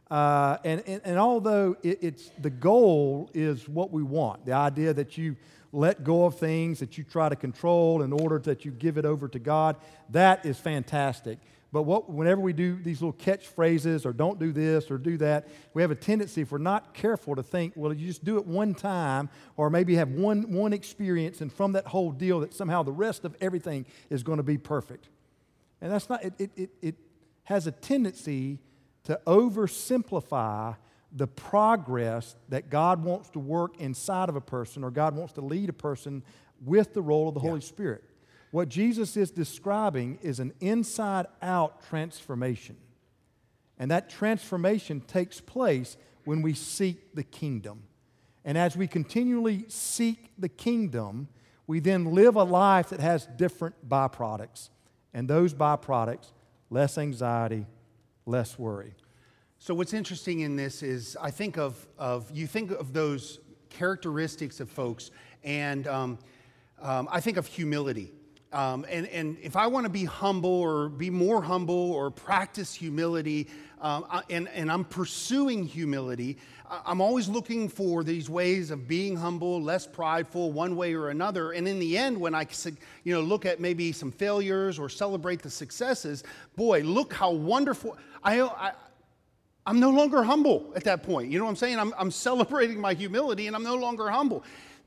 uh, 0.09 0.57
and, 0.63 0.83
and, 0.87 1.01
and, 1.05 1.19
although 1.19 1.75
it, 1.83 1.99
it's 2.01 2.31
the 2.39 2.49
goal 2.49 3.29
is 3.33 3.69
what 3.69 3.91
we 3.91 4.01
want, 4.01 4.45
the 4.45 4.53
idea 4.53 4.91
that 4.93 5.17
you 5.17 5.35
let 5.71 6.03
go 6.03 6.25
of 6.25 6.39
things 6.39 6.79
that 6.79 6.97
you 6.97 7.03
try 7.03 7.29
to 7.29 7.35
control 7.35 8.01
in 8.01 8.11
order 8.11 8.39
that 8.39 8.65
you 8.65 8.71
give 8.71 8.97
it 8.97 9.05
over 9.05 9.27
to 9.27 9.37
God, 9.37 9.75
that 10.09 10.45
is 10.45 10.57
fantastic. 10.57 11.37
But 11.71 11.83
what, 11.83 12.09
whenever 12.09 12.41
we 12.41 12.53
do 12.53 12.75
these 12.81 13.01
little 13.01 13.13
catchphrases 13.13 14.05
or 14.05 14.11
don't 14.11 14.39
do 14.39 14.51
this 14.51 14.89
or 14.89 14.97
do 14.97 15.17
that, 15.17 15.47
we 15.75 15.83
have 15.83 15.91
a 15.91 15.95
tendency, 15.95 16.41
if 16.41 16.51
we're 16.51 16.57
not 16.57 16.95
careful, 16.95 17.35
to 17.35 17.43
think, 17.43 17.73
well, 17.75 17.93
you 17.93 18.07
just 18.07 18.25
do 18.25 18.37
it 18.37 18.47
one 18.47 18.73
time 18.73 19.29
or 19.55 19.69
maybe 19.69 19.95
have 19.95 20.09
one, 20.09 20.51
one 20.51 20.73
experience, 20.73 21.41
and 21.41 21.53
from 21.53 21.73
that 21.73 21.85
whole 21.85 22.11
deal, 22.11 22.39
that 22.39 22.55
somehow 22.55 22.81
the 22.81 22.91
rest 22.91 23.23
of 23.23 23.35
everything 23.39 23.85
is 24.09 24.23
going 24.23 24.37
to 24.37 24.43
be 24.43 24.57
perfect. 24.57 25.09
And 25.81 25.91
that's 25.91 26.09
not, 26.09 26.25
it, 26.25 26.33
it, 26.39 26.51
it, 26.55 26.69
it 26.81 26.95
has 27.43 27.67
a 27.67 27.71
tendency 27.71 28.57
to 29.06 29.20
oversimplify 29.25 30.75
the 31.12 31.27
progress 31.27 32.36
that 32.50 32.70
God 32.70 33.03
wants 33.03 33.29
to 33.32 33.39
work 33.39 33.79
inside 33.79 34.29
of 34.29 34.36
a 34.36 34.41
person 34.41 34.84
or 34.84 34.91
God 34.91 35.15
wants 35.15 35.34
to 35.34 35.41
lead 35.41 35.70
a 35.70 35.74
person 35.74 36.24
with 36.63 36.94
the 36.94 37.01
role 37.01 37.27
of 37.27 37.34
the 37.34 37.39
yeah. 37.41 37.50
Holy 37.50 37.62
Spirit. 37.62 38.03
What 38.51 38.70
Jesus 38.70 39.15
is 39.15 39.32
describing 39.32 40.20
is 40.22 40.39
an 40.39 40.53
inside 40.60 41.27
out 41.41 41.84
transformation. 41.88 42.77
And 43.77 43.91
that 43.91 44.10
transformation 44.10 45.01
takes 45.01 45.39
place 45.39 45.98
when 46.25 46.41
we 46.41 46.53
seek 46.53 47.15
the 47.15 47.24
kingdom. 47.24 47.84
And 48.44 48.58
as 48.58 48.75
we 48.75 48.88
continually 48.88 49.65
seek 49.68 50.32
the 50.38 50.50
kingdom, 50.50 51.27
we 51.68 51.79
then 51.79 52.13
live 52.13 52.36
a 52.36 52.44
life 52.44 52.89
that 52.89 53.00
has 53.00 53.27
different 53.38 53.88
byproducts. 53.88 54.70
And 55.13 55.27
those 55.27 55.53
byproducts, 55.53 56.32
less 56.70 56.98
anxiety, 56.98 57.65
less 58.29 58.59
worry. 58.59 58.93
So, 59.57 59.74
what's 59.74 59.93
interesting 59.93 60.41
in 60.41 60.55
this 60.55 60.83
is 60.83 61.17
I 61.19 61.31
think 61.31 61.57
of, 61.57 61.88
of 61.98 62.29
you 62.31 62.48
think 62.48 62.71
of 62.71 62.93
those 62.93 63.39
characteristics 63.69 64.59
of 64.59 64.69
folks, 64.69 65.12
and 65.43 65.88
um, 65.88 66.19
um, 66.81 67.09
I 67.12 67.19
think 67.19 67.38
of 67.38 67.48
humility. 67.48 68.13
Um, 68.51 68.86
and, 68.89 69.07
and 69.07 69.38
if 69.41 69.55
I 69.55 69.67
want 69.67 69.86
to 69.86 69.89
be 69.89 70.05
humble 70.05 70.50
or 70.50 70.89
be 70.89 71.09
more 71.09 71.41
humble 71.41 71.91
or 71.91 72.09
practice 72.09 72.74
humility, 72.74 73.48
um, 73.81 74.05
and, 74.29 74.48
and 74.50 74.71
I'm 74.71 74.83
pursuing 74.83 75.63
humility, 75.63 76.38
I'm 76.86 77.01
always 77.01 77.27
looking 77.27 77.67
for 77.67 78.03
these 78.03 78.29
ways 78.29 78.69
of 78.69 78.88
being 78.88 79.15
humble, 79.15 79.62
less 79.62 79.88
prideful, 79.88 80.51
one 80.51 80.75
way 80.75 80.93
or 80.93 81.09
another. 81.09 81.51
And 81.51 81.67
in 81.67 81.79
the 81.79 81.98
end, 81.98 82.19
when 82.19 82.36
I 82.36 82.45
you 83.03 83.13
know, 83.13 83.21
look 83.21 83.45
at 83.45 83.59
maybe 83.59 83.91
some 83.91 84.12
failures 84.12 84.77
or 84.77 84.88
celebrate 84.88 85.41
the 85.41 85.50
successes, 85.50 86.24
boy, 86.55 86.81
look 86.81 87.12
how 87.13 87.31
wonderful. 87.31 87.98
I, 88.24 88.41
I, 88.41 88.74
I'm 89.65 89.79
no 89.79 89.89
longer 89.89 90.21
humble 90.21 90.71
at 90.75 90.83
that 90.83 91.01
point. 91.01 91.31
You 91.31 91.39
know 91.39 91.45
what 91.45 91.51
I'm 91.51 91.55
saying? 91.55 91.79
I'm, 91.79 91.93
I'm 91.98 92.12
celebrating 92.12 92.79
my 92.79 92.93
humility 92.93 93.48
and 93.48 93.55
I'm 93.55 93.63
no 93.63 93.75
longer 93.75 94.09
humble. 94.09 94.43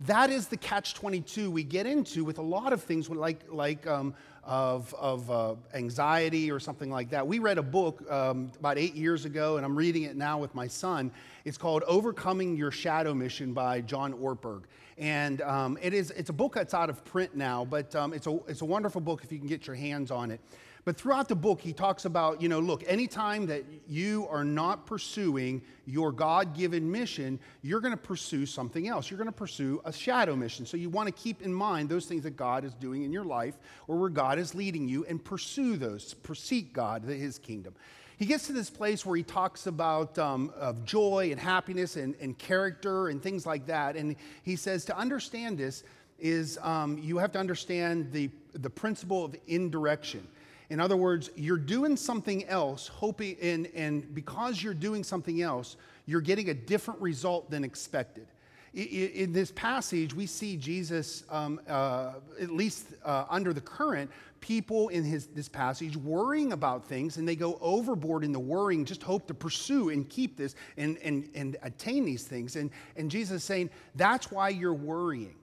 That 0.06 0.30
is 0.30 0.48
the 0.48 0.56
catch 0.56 0.94
22 0.94 1.48
we 1.50 1.62
get 1.62 1.86
into 1.86 2.24
with 2.24 2.38
a 2.38 2.42
lot 2.42 2.72
of 2.72 2.82
things 2.82 3.08
like, 3.08 3.40
like 3.48 3.86
um, 3.86 4.14
of, 4.42 4.92
of 4.94 5.30
uh, 5.30 5.54
anxiety 5.74 6.50
or 6.50 6.58
something 6.58 6.90
like 6.90 7.10
that. 7.10 7.24
We 7.24 7.38
read 7.38 7.56
a 7.58 7.62
book 7.62 8.10
um, 8.10 8.50
about 8.58 8.78
eight 8.78 8.96
years 8.96 9.26
ago, 9.26 9.58
and 9.58 9.64
I'm 9.64 9.76
reading 9.76 10.02
it 10.02 10.16
now 10.16 10.38
with 10.38 10.56
my 10.56 10.66
son. 10.66 11.12
It's 11.44 11.56
called 11.56 11.84
Overcoming 11.86 12.56
Your 12.56 12.72
Shadow 12.72 13.14
Mission 13.14 13.52
by 13.52 13.80
John 13.80 14.12
Ortberg. 14.14 14.62
And 14.98 15.40
um, 15.42 15.78
it 15.80 15.94
is, 15.94 16.10
it's 16.10 16.30
a 16.30 16.34
book 16.34 16.54
that's 16.54 16.74
out 16.74 16.90
of 16.90 17.04
print 17.04 17.36
now, 17.36 17.64
but 17.64 17.94
um, 17.94 18.12
it's, 18.12 18.26
a, 18.26 18.40
it's 18.48 18.62
a 18.62 18.66
wonderful 18.66 19.00
book 19.00 19.22
if 19.22 19.30
you 19.30 19.38
can 19.38 19.46
get 19.46 19.68
your 19.68 19.76
hands 19.76 20.10
on 20.10 20.32
it. 20.32 20.40
But 20.84 20.96
throughout 20.96 21.28
the 21.28 21.36
book, 21.36 21.60
he 21.60 21.72
talks 21.72 22.06
about, 22.06 22.42
you 22.42 22.48
know, 22.48 22.58
look, 22.58 22.82
anytime 22.88 23.46
that 23.46 23.64
you 23.86 24.26
are 24.28 24.42
not 24.42 24.84
pursuing 24.84 25.62
your 25.86 26.10
God 26.10 26.56
given 26.56 26.90
mission, 26.90 27.38
you're 27.62 27.80
going 27.80 27.92
to 27.92 27.96
pursue 27.96 28.46
something 28.46 28.88
else. 28.88 29.08
You're 29.08 29.18
going 29.18 29.28
to 29.28 29.32
pursue 29.32 29.80
a 29.84 29.92
shadow 29.92 30.34
mission. 30.34 30.66
So 30.66 30.76
you 30.76 30.90
want 30.90 31.06
to 31.06 31.12
keep 31.12 31.40
in 31.42 31.54
mind 31.54 31.88
those 31.88 32.06
things 32.06 32.24
that 32.24 32.36
God 32.36 32.64
is 32.64 32.74
doing 32.74 33.04
in 33.04 33.12
your 33.12 33.24
life 33.24 33.54
or 33.86 33.96
where 33.96 34.10
God 34.10 34.40
is 34.40 34.56
leading 34.56 34.88
you 34.88 35.04
and 35.04 35.24
pursue 35.24 35.76
those, 35.76 36.14
pursue 36.14 36.62
God, 36.62 37.04
his 37.04 37.38
kingdom. 37.38 37.74
He 38.16 38.26
gets 38.26 38.48
to 38.48 38.52
this 38.52 38.70
place 38.70 39.06
where 39.06 39.16
he 39.16 39.22
talks 39.22 39.68
about 39.68 40.18
um, 40.18 40.52
of 40.56 40.84
joy 40.84 41.28
and 41.30 41.40
happiness 41.40 41.96
and, 41.96 42.16
and 42.20 42.36
character 42.36 43.08
and 43.08 43.22
things 43.22 43.46
like 43.46 43.66
that. 43.66 43.96
And 43.96 44.16
he 44.42 44.56
says 44.56 44.84
to 44.86 44.96
understand 44.96 45.58
this 45.58 45.84
is 46.18 46.58
um, 46.62 46.98
you 46.98 47.18
have 47.18 47.32
to 47.32 47.38
understand 47.38 48.12
the, 48.12 48.30
the 48.52 48.70
principle 48.70 49.24
of 49.24 49.36
indirection. 49.46 50.26
In 50.72 50.80
other 50.80 50.96
words, 50.96 51.28
you're 51.36 51.58
doing 51.58 51.98
something 51.98 52.46
else, 52.46 52.88
hoping, 52.88 53.36
and, 53.42 53.68
and 53.74 54.14
because 54.14 54.62
you're 54.62 54.72
doing 54.72 55.04
something 55.04 55.42
else, 55.42 55.76
you're 56.06 56.22
getting 56.22 56.48
a 56.48 56.54
different 56.54 56.98
result 57.02 57.50
than 57.50 57.62
expected. 57.62 58.26
In 58.72 59.34
this 59.34 59.52
passage, 59.52 60.14
we 60.14 60.24
see 60.24 60.56
Jesus, 60.56 61.24
um, 61.28 61.60
uh, 61.68 62.14
at 62.40 62.48
least 62.48 62.86
uh, 63.04 63.26
under 63.28 63.52
the 63.52 63.60
current, 63.60 64.10
people 64.40 64.88
in 64.88 65.04
his, 65.04 65.26
this 65.26 65.46
passage 65.46 65.94
worrying 65.94 66.52
about 66.54 66.86
things 66.86 67.18
and 67.18 67.28
they 67.28 67.36
go 67.36 67.58
overboard 67.60 68.24
in 68.24 68.32
the 68.32 68.40
worrying, 68.40 68.86
just 68.86 69.02
hope 69.02 69.26
to 69.26 69.34
pursue 69.34 69.90
and 69.90 70.08
keep 70.08 70.38
this 70.38 70.54
and, 70.78 70.96
and, 71.04 71.28
and 71.34 71.58
attain 71.62 72.06
these 72.06 72.24
things. 72.24 72.56
And, 72.56 72.70
and 72.96 73.10
Jesus 73.10 73.42
is 73.42 73.44
saying, 73.44 73.68
that's 73.94 74.30
why 74.30 74.48
you're 74.48 74.72
worrying 74.72 75.34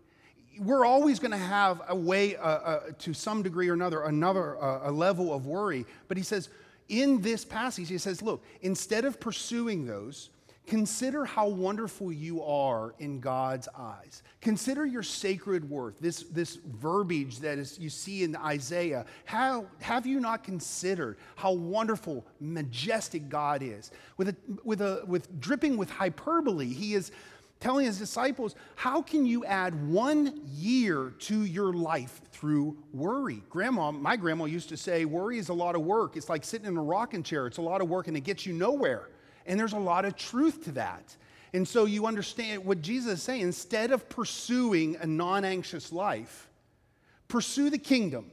we're 0.60 0.86
always 0.86 1.20
going 1.20 1.32
to 1.32 1.38
have 1.38 1.82
a 1.88 1.96
way, 1.96 2.36
uh, 2.36 2.42
uh, 2.42 2.80
to 3.00 3.14
some 3.14 3.42
degree 3.42 3.70
or 3.70 3.74
another, 3.74 4.04
another 4.04 4.62
uh, 4.62 4.90
a 4.90 4.92
level 4.92 5.34
of 5.34 5.46
worry. 5.46 5.86
But 6.08 6.18
he 6.18 6.24
says, 6.24 6.50
in 6.90 7.22
this 7.22 7.46
passage, 7.46 7.88
he 7.88 7.98
says, 7.98 8.22
look, 8.22 8.44
instead 8.62 9.06
of 9.06 9.20
pursuing 9.20 9.86
those, 9.86 10.30
consider 10.66 11.26
how 11.26 11.48
wonderful 11.48 12.12
you 12.12 12.44
are 12.44 12.94
in 13.00 13.20
God's 13.20 13.68
eyes. 13.78 14.22
Consider 14.42 14.86
your 14.86 15.02
sacred 15.02 15.68
worth, 15.68 15.96
this, 16.00 16.24
this 16.24 16.58
verbiage 16.58 17.40
that 17.40 17.58
is, 17.58 17.80
you 17.80 17.90
see 17.90 18.24
in 18.24 18.36
Isaiah. 18.36 19.06
How, 19.26 19.66
have 19.80 20.06
you 20.06 20.20
not 20.20 20.44
considered 20.44 21.18
how 21.36 21.54
wonderful, 21.54 22.26
majestic 22.40 23.30
God 23.30 23.64
is? 23.64 23.92
With, 24.18 24.30
a, 24.30 24.36
with, 24.64 24.82
a, 24.82 25.04
with 25.08 25.40
dripping 25.40 25.76
with 25.78 25.90
hyperbole, 25.90 26.68
he 26.68 26.94
is 26.94 27.12
telling 27.60 27.86
his 27.86 27.98
disciples, 27.98 28.56
How 28.76 29.02
can 29.02 29.26
you 29.26 29.46
add 29.46 29.90
one 29.90 30.42
year 30.48 31.14
to 31.20 31.44
your 31.46 31.74
life 31.74 32.22
through 32.32 32.78
worry? 32.94 33.42
Grandma, 33.50 33.92
my 33.92 34.16
grandma 34.16 34.46
used 34.46 34.70
to 34.70 34.78
say, 34.78 35.06
Worry 35.06 35.38
is 35.38 35.50
a 35.50 35.54
lot 35.54 35.76
of 35.76 35.82
work. 35.82 36.16
It's 36.16 36.30
like 36.30 36.44
sitting 36.44 36.68
in 36.68 36.78
a 36.78 36.84
rocking 36.84 37.24
chair, 37.24 37.48
it's 37.48 37.58
a 37.58 37.62
lot 37.62 37.82
of 37.82 37.90
work 37.90 38.08
and 38.08 38.16
it 38.16 38.22
gets 38.22 38.46
you 38.46 38.54
nowhere. 38.54 39.10
And 39.46 39.60
there's 39.60 39.74
a 39.74 39.80
lot 39.80 40.06
of 40.06 40.16
truth 40.16 40.64
to 40.66 40.72
that. 40.74 41.16
And 41.54 41.68
so 41.68 41.86
you 41.86 42.06
understand 42.06 42.64
what 42.64 42.82
Jesus 42.82 43.14
is 43.14 43.24
saying 43.24 43.42
instead 43.42 43.92
of 43.92 44.08
pursuing 44.08 44.98
a 44.98 45.08
non 45.08 45.44
anxious 45.44 45.92
life, 45.92 46.50
pursue 47.28 47.70
the 47.70 47.78
kingdom. 47.78 48.32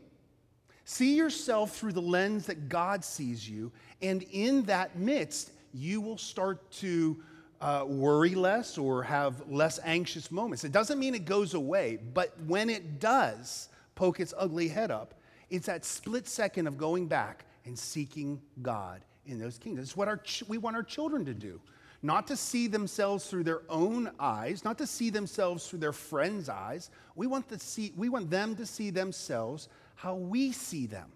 See 0.85 1.16
yourself 1.16 1.76
through 1.76 1.92
the 1.92 2.02
lens 2.02 2.47
that 2.47 2.68
God 2.68 3.04
sees 3.04 3.49
you. 3.49 3.73
And 4.02 4.23
in 4.30 4.62
that 4.64 4.97
midst, 4.97 5.50
you 5.73 6.00
will 6.00 6.18
start 6.18 6.71
to 6.73 7.21
uh, 7.66 7.85
worry 7.85 8.37
less 8.37 8.78
or 8.78 9.02
have 9.02 9.42
less 9.50 9.80
anxious 9.82 10.30
moments. 10.30 10.62
It 10.62 10.70
doesn't 10.70 11.00
mean 11.00 11.16
it 11.16 11.25
goes 11.25 11.54
away, 11.54 11.99
but 12.14 12.32
when 12.46 12.70
it 12.70 13.00
does 13.00 13.68
poke 13.96 14.20
its 14.20 14.32
ugly 14.38 14.68
head 14.68 14.92
up, 14.92 15.14
it's 15.50 15.66
that 15.66 15.85
split 15.85 16.28
second 16.28 16.68
of 16.68 16.78
going 16.78 17.08
back 17.08 17.44
and 17.64 17.76
seeking 17.76 18.40
God 18.62 19.00
in 19.26 19.40
those 19.40 19.58
kingdoms. 19.58 19.88
It's 19.88 19.96
what 19.96 20.06
our 20.06 20.18
ch- 20.18 20.44
we 20.46 20.58
want 20.58 20.76
our 20.76 20.85
children 20.85 21.25
to 21.25 21.35
do. 21.35 21.61
Not 22.04 22.28
to 22.28 22.37
see 22.37 22.68
themselves 22.68 23.26
through 23.26 23.42
their 23.42 23.62
own 23.68 24.12
eyes, 24.20 24.62
not 24.64 24.78
to 24.78 24.87
see 24.87 25.11
themselves 25.11 25.68
through 25.68 25.80
their 25.80 25.92
friends' 25.92 26.49
eyes. 26.49 26.90
We 27.16 27.26
want, 27.26 27.49
to 27.49 27.58
see, 27.58 27.92
we 27.96 28.08
want 28.08 28.30
them 28.30 28.54
to 28.56 28.64
see 28.64 28.90
themselves 28.90 29.68
how 29.96 30.14
we 30.14 30.52
see 30.52 30.87
them. 30.87 31.11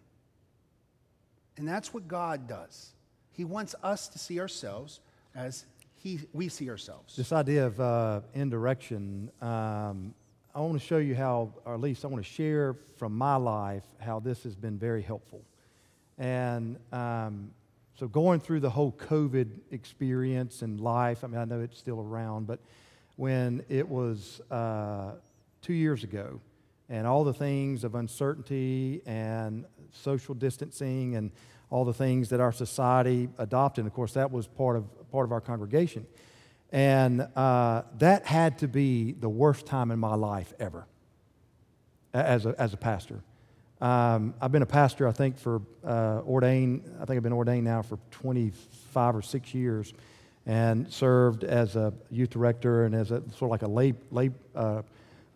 And 1.57 1.69
that's 1.69 1.95
what 1.95 2.09
God 2.09 2.49
does. 2.49 2.91
He 3.31 3.45
wants 3.45 3.77
us 3.85 4.09
to 4.09 4.19
see 4.19 4.41
ourselves 4.41 4.99
as 5.37 5.65
he, 6.03 6.21
we 6.33 6.49
see 6.49 6.71
ourselves. 6.71 7.15
This 7.15 7.33
idea 7.33 7.67
of 7.67 7.79
uh, 7.79 8.21
indirection, 8.35 9.31
um, 9.43 10.15
I 10.55 10.61
want 10.61 10.73
to 10.73 10.87
show 10.87 10.97
you 10.97 11.15
how, 11.15 11.53
or 11.67 11.75
at 11.75 11.81
least 11.81 12.05
I 12.05 12.09
want 12.09 12.25
to 12.25 12.31
share 12.31 12.75
from 12.97 13.17
my 13.17 13.37
life 13.37 13.85
how 13.99 14.19
this 14.19 14.43
has 14.45 14.57
been 14.57 14.79
very 14.79 15.03
helpful. 15.03 15.43
And 16.17 16.79
um, 16.93 17.51
so, 17.95 18.09
going 18.09 18.41
through 18.41 18.61
the 18.61 18.71
whole 18.71 18.93
COVID 18.93 19.49
experience 19.73 20.63
and 20.63 20.81
life, 20.81 21.23
I 21.23 21.27
mean, 21.27 21.39
I 21.39 21.45
know 21.45 21.61
it's 21.61 21.79
still 21.79 22.01
around, 22.01 22.47
but 22.47 22.61
when 23.17 23.63
it 23.69 23.87
was 23.87 24.41
uh, 24.51 25.13
two 25.61 25.75
years 25.75 26.03
ago, 26.03 26.41
and 26.89 27.07
all 27.07 27.25
the 27.25 27.35
things 27.35 27.85
of 27.85 27.95
uncertainty 27.95 29.03
and 29.07 29.67
social 29.93 30.35
distancing 30.35 31.17
and 31.17 31.31
all 31.71 31.85
the 31.85 31.95
things 31.95 32.29
that 32.31 32.41
our 32.41 32.53
society 32.53 33.29
adopted. 33.39 33.83
And 33.83 33.89
of 33.89 33.95
course, 33.95 34.15
that 34.15 34.31
was 34.31 34.47
part 34.47 34.77
of, 34.77 35.11
part 35.11 35.25
of 35.25 35.33
our 35.33 35.41
congregation. 35.41 36.07
And 36.73 37.27
uh, 37.35 37.83
that 37.99 38.27
had 38.27 38.59
to 38.59 38.69
be 38.69 39.13
the 39.13 39.29
worst 39.29 39.67
time 39.67 39.91
in 39.91 39.99
my 39.99 40.15
life 40.15 40.53
ever 40.61 40.87
as 42.13 42.47
a, 42.47 42.55
as 42.59 42.75
a 42.75 42.77
pastor. 42.77 43.23
Um, 43.81 44.35
I've 44.41 44.53
been 44.53 44.63
a 44.63 44.67
pastor, 44.67 45.09
I 45.09 45.13
think, 45.13 45.39
for 45.39 45.63
uh, 45.85 46.21
ordained, 46.27 46.83
I 47.01 47.07
think 47.07 47.17
I've 47.17 47.23
been 47.23 47.33
ordained 47.33 47.65
now 47.65 47.83
for 47.83 47.99
25 48.11 49.17
or 49.17 49.23
six 49.23 49.55
years 49.55 49.95
and 50.47 50.93
served 50.93 51.45
as 51.45 51.77
a 51.77 51.93
youth 52.11 52.31
director 52.31 52.85
and 52.85 52.95
as 52.95 53.11
a 53.11 53.23
sort 53.37 53.43
of 53.43 53.51
like 53.51 53.63
a 53.63 53.69
lay, 53.69 53.95
lay 54.11 54.31
uh, 54.55 54.83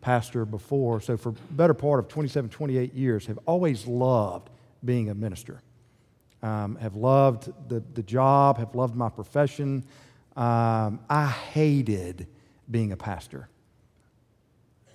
pastor 0.00 0.44
before. 0.44 1.00
So, 1.00 1.16
for 1.16 1.32
better 1.52 1.74
part 1.74 2.00
of 2.00 2.08
27, 2.08 2.50
28 2.50 2.92
years, 2.94 3.26
have 3.26 3.38
always 3.46 3.86
loved 3.86 4.50
being 4.84 5.08
a 5.08 5.14
minister 5.14 5.62
um, 6.44 6.76
have 6.76 6.94
loved 6.94 7.50
the, 7.68 7.82
the 7.94 8.02
job, 8.02 8.58
have 8.58 8.74
loved 8.74 8.94
my 8.94 9.08
profession. 9.08 9.82
Um, 10.36 11.00
I 11.08 11.26
hated 11.26 12.26
being 12.70 12.92
a 12.92 12.96
pastor 12.96 13.48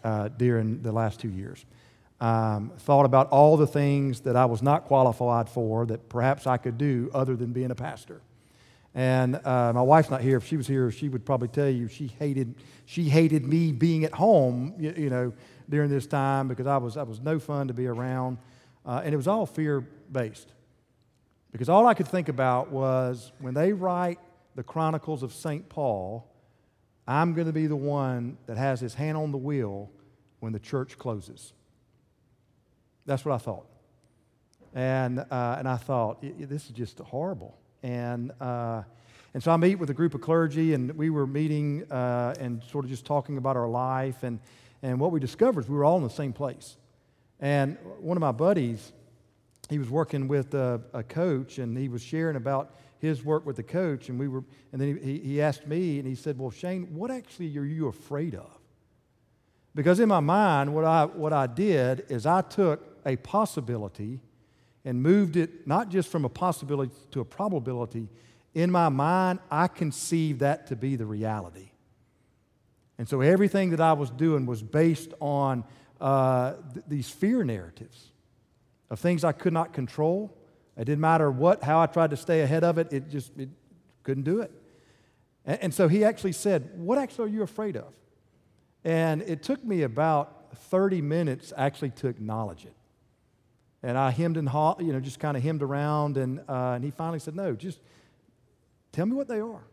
uh, 0.04 0.28
during 0.28 0.84
the 0.84 0.92
last 0.92 1.20
two 1.20 1.30
years. 1.30 1.66
Um, 2.22 2.72
thought 2.78 3.06
about 3.06 3.30
all 3.30 3.58
the 3.58 3.66
things 3.66 4.22
that 4.22 4.36
I 4.36 4.46
was 4.46 4.62
not 4.62 4.86
qualified 4.86 5.50
for 5.50 5.88
that 5.88 6.08
perhaps 6.08 6.46
I 6.46 6.58
could 6.58 6.78
do 6.78 7.10
other 7.16 7.36
than 7.36 7.52
being 7.52 7.72
a 7.72 7.76
pastor. 7.76 8.22
And 8.94 9.36
uh, 9.44 9.74
my 9.74 9.82
wife's 9.82 10.12
not 10.12 10.22
here. 10.22 10.38
If 10.38 10.46
she 10.46 10.58
was 10.58 10.68
here, 10.68 10.92
she 10.92 11.10
would 11.10 11.26
probably 11.26 11.48
tell 11.48 11.70
you 11.70 11.88
she 11.88 12.08
hated, 12.20 12.56
she 12.86 13.06
hated 13.06 13.48
me 13.48 13.72
being 13.72 14.04
at 14.04 14.14
home, 14.14 14.76
you, 14.78 14.94
you 14.96 15.10
know, 15.10 15.34
during 15.68 15.90
this 15.90 16.06
time 16.06 16.48
because 16.48 16.68
I 16.68 16.78
was, 16.78 16.96
I 16.96 17.04
was 17.04 17.20
no 17.22 17.40
fun 17.40 17.70
to 17.70 17.74
be 17.74 17.88
around. 17.88 18.38
Uh, 18.86 19.02
and 19.04 19.14
it 19.14 19.18
was 19.18 19.28
all 19.28 19.48
fear 19.48 19.82
based. 20.12 20.54
Because 21.52 21.70
all 21.70 21.88
I 21.88 21.94
could 21.94 22.08
think 22.08 22.30
about 22.30 22.70
was 22.72 23.32
when 23.40 23.54
they 23.54 23.74
write 23.74 24.20
the 24.56 24.64
Chronicles 24.64 25.24
of 25.24 25.34
St. 25.34 25.68
Paul, 25.70 26.28
I'm 27.08 27.34
going 27.34 27.48
to 27.48 27.54
be 27.54 27.66
the 27.66 27.76
one 27.76 28.38
that 28.46 28.58
has 28.58 28.80
his 28.80 28.94
hand 28.94 29.18
on 29.18 29.32
the 29.32 29.38
wheel 29.38 29.90
when 30.40 30.54
the 30.54 30.60
church 30.60 30.98
closes. 30.98 31.54
That's 33.06 33.26
what 33.26 33.34
I 33.34 33.40
thought. 33.40 33.66
And, 34.76 35.20
uh, 35.20 35.56
and 35.58 35.68
I 35.68 35.78
thought, 35.78 36.22
this 36.22 36.66
is 36.66 36.72
just 36.72 37.00
horrible. 37.00 37.58
And, 37.82 38.32
uh, 38.40 38.84
and 39.34 39.42
so 39.42 39.52
I 39.52 39.58
meet 39.58 39.76
with 39.76 39.90
a 39.90 39.94
group 39.94 40.14
of 40.14 40.22
clergy, 40.22 40.74
and 40.74 40.92
we 40.92 41.10
were 41.10 41.26
meeting 41.26 41.92
uh, 41.92 42.36
and 42.40 42.64
sort 42.64 42.86
of 42.86 42.92
just 42.92 43.06
talking 43.06 43.38
about 43.38 43.58
our 43.58 43.68
life. 43.68 44.22
And, 44.22 44.40
and 44.84 45.00
what 45.00 45.12
we 45.12 45.20
discovered 45.20 45.62
is 45.62 45.70
we 45.70 45.76
were 45.76 45.86
all 45.86 45.98
in 45.98 46.04
the 46.04 46.10
same 46.10 46.34
place. 46.34 46.78
And 47.40 47.78
one 48.00 48.18
of 48.18 48.22
my 48.22 48.32
buddies, 48.32 48.92
he 49.70 49.78
was 49.78 49.90
working 49.90 50.28
with 50.28 50.54
a, 50.56 50.82
a, 50.94 51.04
coach 51.04 51.60
and 51.60 51.78
he 51.78 51.90
was 51.90 52.02
sharing 52.02 52.36
about 52.36 52.76
his 52.98 53.24
work 53.24 53.46
with 53.46 53.56
the 53.56 53.64
coach 53.64 54.10
and 54.10 54.20
we 54.20 54.28
were 54.28 54.44
and 54.72 54.82
then 54.82 55.00
he, 55.02 55.20
he 55.20 55.42
asked 55.42 55.68
me 55.68 56.00
and 56.00 56.08
he 56.08 56.16
said 56.16 56.38
well 56.38 56.50
shane 56.50 56.94
what 56.94 57.12
actually 57.12 57.56
are 57.58 57.64
you 57.64 57.88
afraid 57.88 58.36
of? 58.36 58.50
Because 59.76 60.00
in 60.00 60.10
my 60.10 60.20
mind 60.20 60.74
what 60.74 60.86
i 60.86 61.06
what 61.06 61.32
i 61.32 61.48
did 61.48 62.06
is 62.10 62.26
i 62.26 62.42
took 62.42 62.84
a 63.06 63.16
possibility 63.18 64.20
and 64.84 65.02
moved 65.02 65.38
it 65.38 65.68
not 65.68 65.90
just 65.90 66.10
from 66.10 66.26
a 66.26 66.30
possibility 66.30 66.92
to 67.12 67.22
a 67.22 67.26
probability. 67.26 68.10
In 68.54 68.72
my 68.72 68.90
mind 68.90 69.40
i 69.52 69.68
conceived 69.68 70.40
that 70.40 70.68
to 70.68 70.76
be 70.76 70.96
the 70.96 71.06
reality. 71.06 71.72
And 72.98 73.08
so 73.08 73.22
everything 73.22 73.70
that 73.70 73.80
i 73.82 73.94
was 73.94 74.10
doing 74.10 74.46
was 74.46 74.64
based 74.64 75.14
on 75.22 75.64
uh, 76.02 76.54
th- 76.74 76.86
these 76.88 77.10
fear 77.10 77.44
narratives 77.44 78.12
of 78.90 79.00
things 79.00 79.24
I 79.24 79.32
could 79.32 79.54
not 79.54 79.74
control. 79.74 80.36
It 80.78 80.86
didn't 80.86 81.02
matter 81.02 81.30
what, 81.30 81.64
how 81.64 81.80
I 81.80 81.86
tried 81.86 82.12
to 82.12 82.18
stay 82.18 82.42
ahead 82.42 82.64
of 82.64 82.78
it, 82.78 82.92
it 82.94 83.10
just 83.10 83.38
it 83.38 83.50
couldn't 84.04 84.24
do 84.24 84.42
it. 84.42 84.52
And, 85.46 85.64
and 85.64 85.74
so 85.74 85.88
he 85.88 86.04
actually 86.04 86.32
said, 86.32 86.72
What 86.76 86.98
actually 86.98 87.26
are 87.26 87.34
you 87.34 87.44
afraid 87.44 87.76
of? 87.76 87.94
And 88.84 89.22
it 89.24 89.44
took 89.44 89.64
me 89.64 89.84
about 89.84 90.56
30 90.56 91.02
minutes 91.02 91.54
actually 91.56 91.92
to 91.92 92.08
acknowledge 92.08 92.66
it. 92.66 92.74
And 93.84 93.98
I 93.98 94.12
hemmed 94.12 94.38
and 94.38 94.48
haw, 94.48 94.76
you 94.80 94.92
know, 94.92 95.00
just 95.00 95.20
kind 95.20 95.38
of 95.38 95.44
hemmed 95.44 95.64
around, 95.64 96.18
and, 96.18 96.40
uh, 96.50 96.74
and 96.74 96.84
he 96.84 96.92
finally 96.92 97.20
said, 97.20 97.36
No, 97.36 97.56
just 97.56 97.80
tell 98.92 99.06
me 99.06 99.14
what 99.14 99.28
they 99.28 99.40
are. 99.40 99.64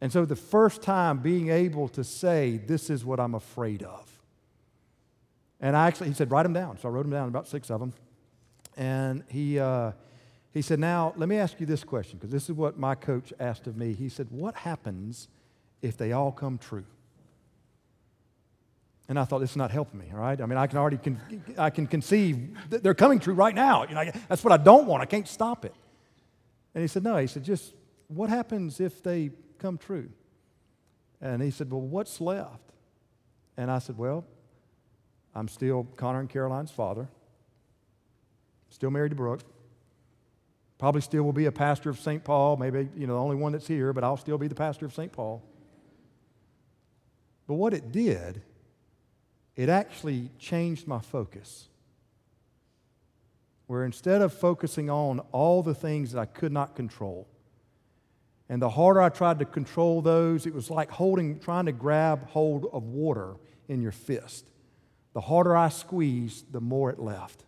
And 0.00 0.12
so 0.12 0.24
the 0.24 0.36
first 0.36 0.82
time 0.82 1.18
being 1.18 1.48
able 1.50 1.88
to 1.90 2.04
say, 2.04 2.58
This 2.58 2.90
is 2.90 3.04
what 3.04 3.20
I'm 3.20 3.34
afraid 3.34 3.82
of. 3.82 4.11
And 5.62 5.76
I 5.76 5.86
actually, 5.86 6.08
he 6.08 6.14
said, 6.14 6.30
Write 6.30 6.42
them 6.42 6.52
down. 6.52 6.76
So 6.78 6.88
I 6.88 6.90
wrote 6.90 7.04
them 7.04 7.12
down, 7.12 7.28
about 7.28 7.46
six 7.46 7.70
of 7.70 7.80
them. 7.80 7.92
And 8.76 9.22
he, 9.28 9.58
uh, 9.58 9.92
he 10.52 10.60
said, 10.60 10.80
Now, 10.80 11.14
let 11.16 11.28
me 11.28 11.36
ask 11.38 11.60
you 11.60 11.66
this 11.66 11.84
question, 11.84 12.18
because 12.18 12.32
this 12.32 12.50
is 12.50 12.52
what 12.52 12.78
my 12.78 12.96
coach 12.96 13.32
asked 13.38 13.68
of 13.68 13.76
me. 13.76 13.94
He 13.94 14.08
said, 14.08 14.26
What 14.30 14.56
happens 14.56 15.28
if 15.80 15.96
they 15.96 16.12
all 16.12 16.32
come 16.32 16.58
true? 16.58 16.84
And 19.08 19.18
I 19.18 19.24
thought, 19.24 19.40
this 19.40 19.50
is 19.50 19.56
not 19.56 19.70
helping 19.70 20.00
me, 20.00 20.06
all 20.12 20.20
right? 20.20 20.40
I 20.40 20.46
mean, 20.46 20.56
I 20.56 20.66
can 20.66 20.78
already 20.78 20.96
con- 20.96 21.20
I 21.58 21.70
can 21.70 21.86
conceive 21.86 22.56
that 22.70 22.82
they're 22.82 22.94
coming 22.94 23.18
true 23.18 23.34
right 23.34 23.54
now. 23.54 23.84
You 23.84 23.94
know, 23.94 24.10
that's 24.28 24.42
what 24.42 24.52
I 24.52 24.56
don't 24.56 24.86
want. 24.86 25.02
I 25.02 25.06
can't 25.06 25.28
stop 25.28 25.64
it. 25.64 25.74
And 26.74 26.82
he 26.82 26.88
said, 26.88 27.04
no. 27.04 27.16
He 27.18 27.26
said, 27.26 27.44
just 27.44 27.74
what 28.08 28.30
happens 28.30 28.80
if 28.80 29.02
they 29.02 29.30
come 29.58 29.76
true? 29.76 30.08
And 31.20 31.42
he 31.42 31.50
said, 31.50 31.70
well, 31.70 31.80
what's 31.80 32.20
left? 32.20 32.72
And 33.56 33.70
I 33.70 33.80
said, 33.80 33.98
well, 33.98 34.24
I'm 35.34 35.48
still 35.48 35.86
Connor 35.96 36.20
and 36.20 36.28
Caroline's 36.28 36.70
father, 36.70 37.08
still 38.70 38.90
married 38.90 39.10
to 39.10 39.16
Brooke. 39.16 39.40
Probably 40.78 41.00
still 41.00 41.22
will 41.22 41.32
be 41.32 41.46
a 41.46 41.52
pastor 41.52 41.90
of 41.90 42.00
St. 42.00 42.24
Paul, 42.24 42.56
maybe, 42.56 42.88
you 42.96 43.06
know, 43.06 43.14
the 43.14 43.20
only 43.20 43.36
one 43.36 43.52
that's 43.52 43.68
here, 43.68 43.92
but 43.92 44.02
I'll 44.02 44.16
still 44.16 44.36
be 44.36 44.48
the 44.48 44.54
pastor 44.54 44.84
of 44.84 44.92
St. 44.92 45.12
Paul. 45.12 45.42
But 47.46 47.54
what 47.54 47.72
it 47.72 47.92
did, 47.92 48.42
it 49.54 49.68
actually 49.68 50.30
changed 50.38 50.88
my 50.88 50.98
focus. 50.98 51.68
Where 53.68 53.84
instead 53.84 54.22
of 54.22 54.32
focusing 54.32 54.90
on 54.90 55.20
all 55.30 55.62
the 55.62 55.74
things 55.74 56.12
that 56.12 56.18
I 56.18 56.26
could 56.26 56.52
not 56.52 56.74
control, 56.74 57.28
and 58.48 58.60
the 58.60 58.70
harder 58.70 59.00
I 59.00 59.08
tried 59.08 59.38
to 59.38 59.44
control 59.44 60.02
those, 60.02 60.46
it 60.46 60.52
was 60.52 60.68
like 60.68 60.90
holding, 60.90 61.38
trying 61.38 61.66
to 61.66 61.72
grab 61.72 62.28
hold 62.28 62.66
of 62.72 62.84
water 62.84 63.36
in 63.68 63.80
your 63.80 63.92
fist. 63.92 64.50
The 65.12 65.20
harder 65.20 65.56
I 65.56 65.68
squeezed, 65.68 66.52
the 66.52 66.60
more 66.60 66.90
it 66.90 66.98
left. 66.98 67.44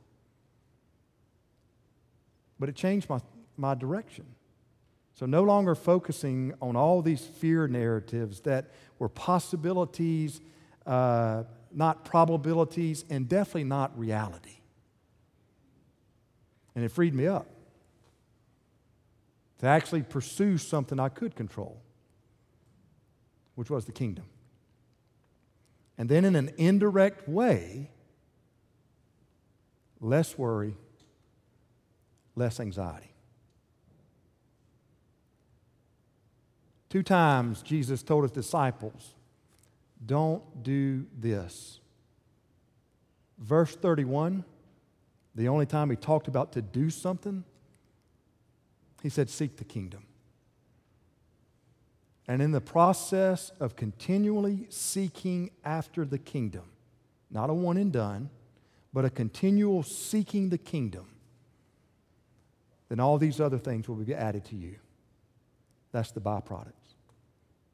But 2.59 2.68
it 2.68 2.74
changed 2.74 3.09
my, 3.09 3.20
my 3.57 3.74
direction. 3.74 4.27
So, 5.14 5.27
no 5.27 5.44
longer 5.44 5.74
focusing 5.74 6.55
on 6.61 6.77
all 6.77 7.00
these 7.00 7.24
fear 7.24 7.68
narratives 7.68 8.40
that 8.40 8.70
were 8.98 9.09
possibilities, 9.09 10.40
uh, 10.87 11.44
not 11.72 12.05
probabilities, 12.05 13.05
and 13.09 13.29
definitely 13.29 13.64
not 13.64 13.96
reality. 13.98 14.59
And 16.74 16.85
it 16.85 16.90
freed 16.90 17.14
me 17.14 17.27
up 17.29 17.46
to 19.61 19.66
actually 19.66 20.03
pursue 20.03 20.59
something 20.59 20.98
I 20.98 21.09
could 21.09 21.37
control, 21.37 21.81
which 23.55 23.70
was 23.70 23.85
the 23.85 23.92
kingdom. 23.92 24.24
And 25.96 26.09
then, 26.09 26.24
in 26.24 26.35
an 26.35 26.50
indirect 26.57 27.28
way, 27.28 27.90
less 30.00 30.37
worry, 30.37 30.76
less 32.35 32.59
anxiety. 32.61 33.14
Two 36.90 37.02
times 37.02 37.62
Jesus 37.62 38.02
told 38.02 38.22
his 38.22 38.30
disciples, 38.30 39.14
Don't 40.04 40.62
do 40.62 41.07
this. 41.18 41.80
Verse 43.38 43.74
31, 43.74 44.44
the 45.35 45.48
only 45.48 45.66
time 45.66 45.90
he 45.90 45.96
talked 45.96 46.28
about 46.28 46.52
to 46.52 46.62
do 46.62 46.90
something, 46.90 47.42
he 49.02 49.09
said, 49.09 49.28
Seek 49.28 49.57
the 49.57 49.64
kingdom. 49.64 50.04
And 52.26 52.40
in 52.40 52.52
the 52.52 52.60
process 52.60 53.52
of 53.60 53.76
continually 53.76 54.66
seeking 54.70 55.50
after 55.64 56.04
the 56.04 56.18
kingdom, 56.18 56.64
not 57.30 57.50
a 57.50 57.54
one 57.54 57.76
and 57.76 57.92
done, 57.92 58.30
but 58.92 59.04
a 59.04 59.10
continual 59.10 59.82
seeking 59.82 60.48
the 60.48 60.58
kingdom, 60.58 61.06
then 62.88 63.00
all 63.00 63.18
these 63.18 63.40
other 63.40 63.58
things 63.58 63.88
will 63.88 63.96
be 63.96 64.14
added 64.14 64.44
to 64.46 64.56
you. 64.56 64.76
That's 65.92 66.12
the 66.12 66.20
byproducts. 66.20 66.94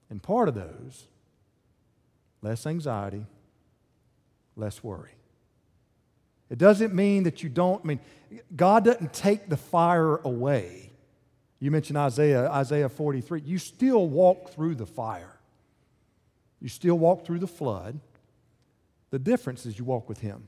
And 0.09 0.23
part 0.23 0.49
of 0.49 0.55
those, 0.55 1.07
less 2.43 2.67
anxiety, 2.67 3.27
less 4.57 4.83
worry. 4.83 5.13
It 6.51 6.59
doesn't 6.59 6.93
mean 6.93 7.23
that 7.23 7.43
you 7.43 7.49
don't, 7.49 7.81
I 7.85 7.87
mean, 7.87 8.01
God 8.57 8.85
doesn't 8.85 9.13
take 9.13 9.49
the 9.49 9.57
fire 9.57 10.17
away. 10.17 10.90
You 11.61 11.71
mentioned 11.71 11.99
Isaiah, 11.99 12.51
Isaiah 12.51 12.89
43. 12.89 13.43
You 13.45 13.59
still 13.59 14.09
walk 14.09 14.51
through 14.53 14.75
the 14.75 14.87
fire, 14.87 15.39
you 16.61 16.69
still 16.69 16.99
walk 16.99 17.25
through 17.25 17.39
the 17.39 17.47
flood. 17.47 18.01
The 19.11 19.19
difference 19.19 19.67
is 19.67 19.77
you 19.77 19.85
walk 19.85 20.09
with 20.09 20.21
Him. 20.21 20.47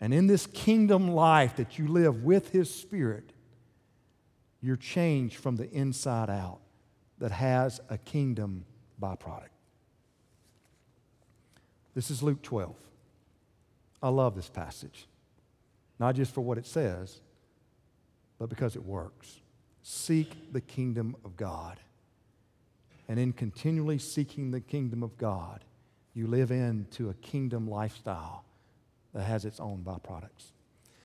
And 0.00 0.14
in 0.14 0.26
this 0.26 0.46
kingdom 0.46 1.10
life 1.10 1.56
that 1.56 1.78
you 1.78 1.86
live 1.86 2.24
with 2.24 2.50
His 2.50 2.74
Spirit, 2.74 3.34
you're 4.62 4.76
changed 4.76 5.36
from 5.36 5.56
the 5.56 5.70
inside 5.70 6.30
out 6.30 6.60
that 7.18 7.30
has 7.30 7.78
a 7.90 7.98
kingdom 7.98 8.64
byproduct. 9.00 9.48
This 11.94 12.10
is 12.10 12.22
Luke 12.22 12.40
12. 12.40 12.74
I 14.02 14.08
love 14.08 14.34
this 14.34 14.48
passage, 14.48 15.06
not 15.98 16.14
just 16.14 16.32
for 16.32 16.40
what 16.40 16.56
it 16.56 16.66
says, 16.66 17.20
but 18.38 18.48
because 18.48 18.76
it 18.76 18.84
works. 18.84 19.39
Seek 19.92 20.52
the 20.52 20.60
kingdom 20.60 21.16
of 21.24 21.36
God. 21.36 21.80
And 23.08 23.18
in 23.18 23.32
continually 23.32 23.98
seeking 23.98 24.52
the 24.52 24.60
kingdom 24.60 25.02
of 25.02 25.18
God, 25.18 25.64
you 26.14 26.28
live 26.28 26.52
into 26.52 27.10
a 27.10 27.14
kingdom 27.14 27.68
lifestyle 27.68 28.44
that 29.12 29.24
has 29.24 29.44
its 29.44 29.58
own 29.58 29.82
byproducts. 29.84 30.52